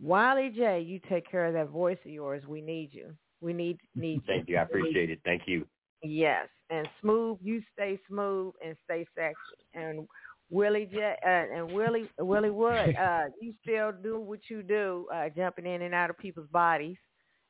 [0.00, 2.44] Wiley Jay, you take care of that voice of yours.
[2.46, 3.12] We need you.
[3.40, 4.22] We need need you.
[4.26, 4.56] Thank you.
[4.58, 5.20] I appreciate it.
[5.24, 5.66] Thank you.
[6.02, 7.38] Yes, and Smoov.
[7.42, 9.36] You stay smooth and stay sexy.
[9.74, 10.06] And
[10.50, 15.28] Willie J uh, and Willie Willie Wood, uh, you still do what you do, uh,
[15.34, 16.96] jumping in and out of people's bodies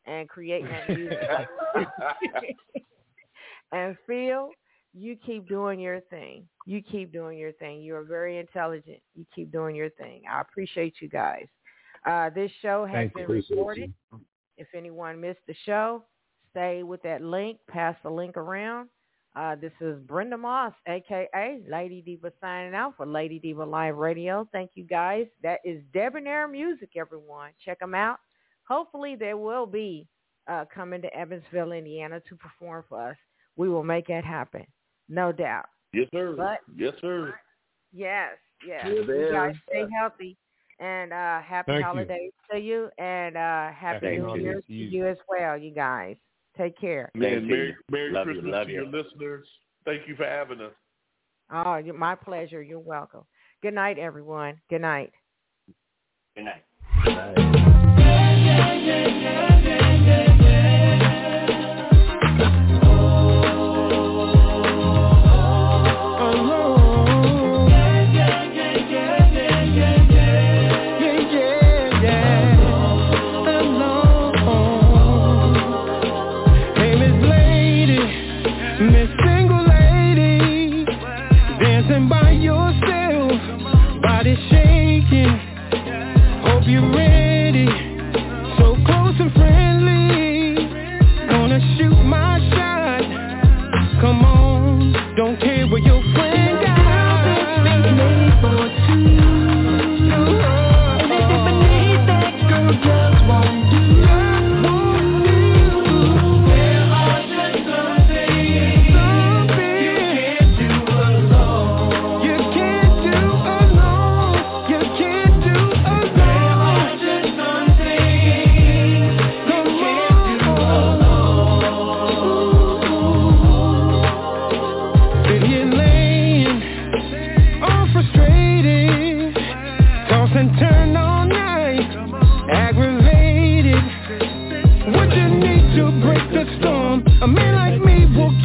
[0.07, 1.19] and creating that music.
[3.73, 4.51] and Phill,
[4.95, 6.49] you keep doing your thing.
[6.67, 7.83] You keep doing your thing.
[7.83, 9.01] You are very intelligent.
[9.15, 10.23] You keep doing your thing.
[10.31, 11.47] I appreciate you guys.
[12.07, 13.95] Uh, this show has Thank been Appreciate recorded.
[14.57, 16.05] If anyone missed the show,
[16.51, 17.59] stay with that link.
[17.69, 18.89] Pass the link around.
[19.37, 24.49] Uh, this is Brenda Moss, aka Lady Diva, signing out for Lady Diva Live Radio.
[24.53, 25.27] Thank you guys.
[25.43, 27.51] That is Debonnaire Music, everyone.
[27.65, 28.19] Check them out.
[28.67, 30.07] Hopefully, they will be
[30.49, 33.17] uh, coming to Evansville, Indiana, to perform for us.
[33.57, 34.67] We will make that happen,
[35.09, 35.67] no doubt.
[35.93, 36.35] Yes, sir.
[36.37, 37.35] But- yes, sir.
[37.93, 38.85] Yes, yes.
[38.87, 40.37] You're You guys stay healthy
[40.81, 41.85] and uh happy Thank you.
[41.87, 44.43] holidays to you and uh happy Thank New you.
[44.43, 44.87] Year to You.
[44.89, 46.17] you as well, you guys.
[46.59, 47.11] Take care.
[47.15, 47.75] Man, Thank Merry, you.
[47.91, 48.83] Merry Love you, Christmas love to you.
[48.83, 49.47] your listeners.
[49.85, 50.73] Thank you for having us.
[51.51, 52.63] Oh, my pleasure.
[52.63, 53.23] You're welcome.
[53.63, 54.61] Good night, everyone.
[54.69, 55.13] Good night.
[56.35, 56.65] Good night.
[57.97, 59.48] Hey,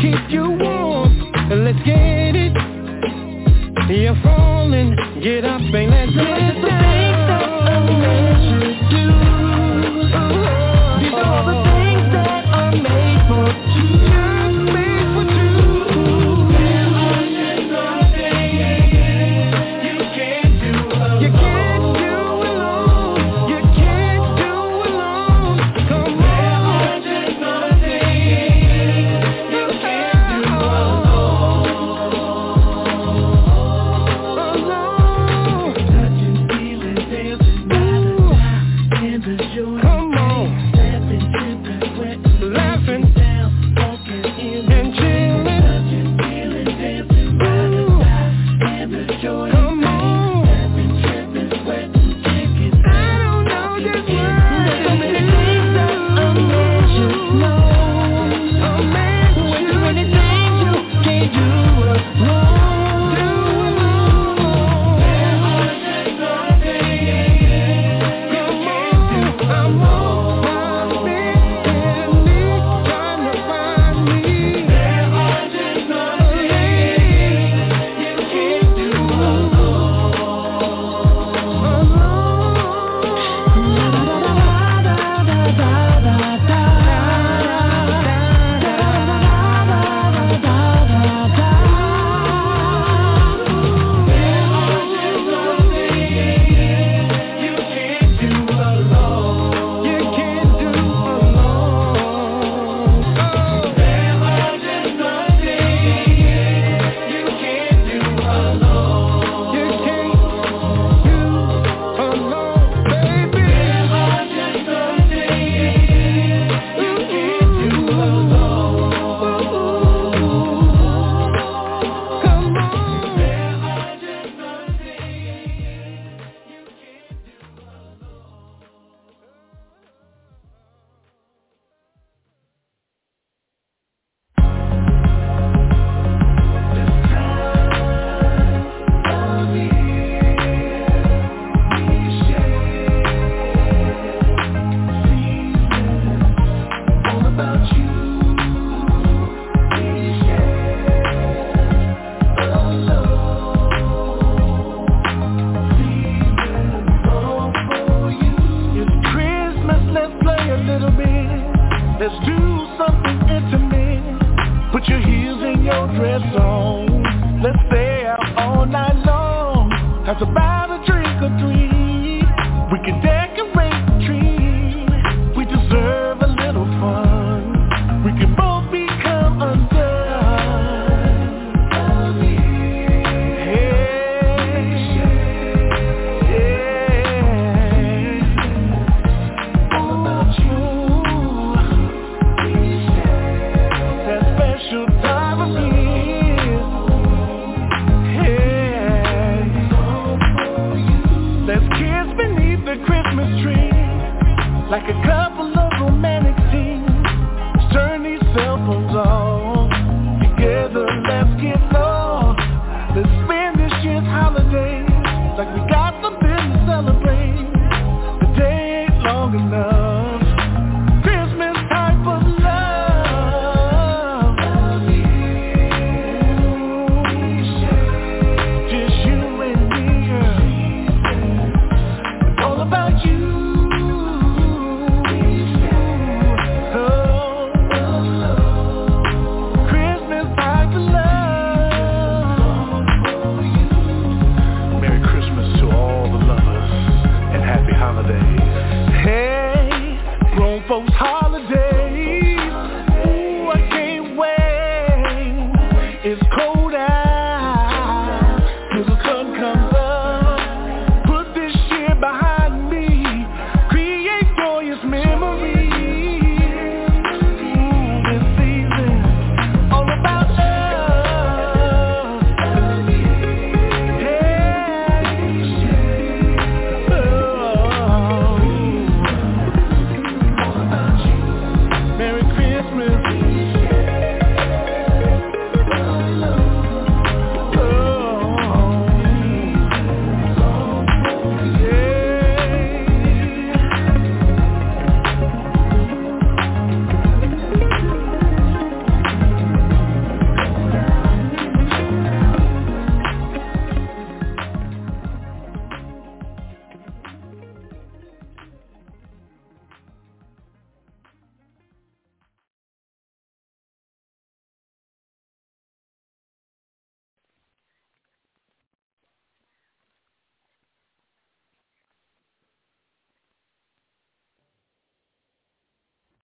[0.03, 0.62] keep you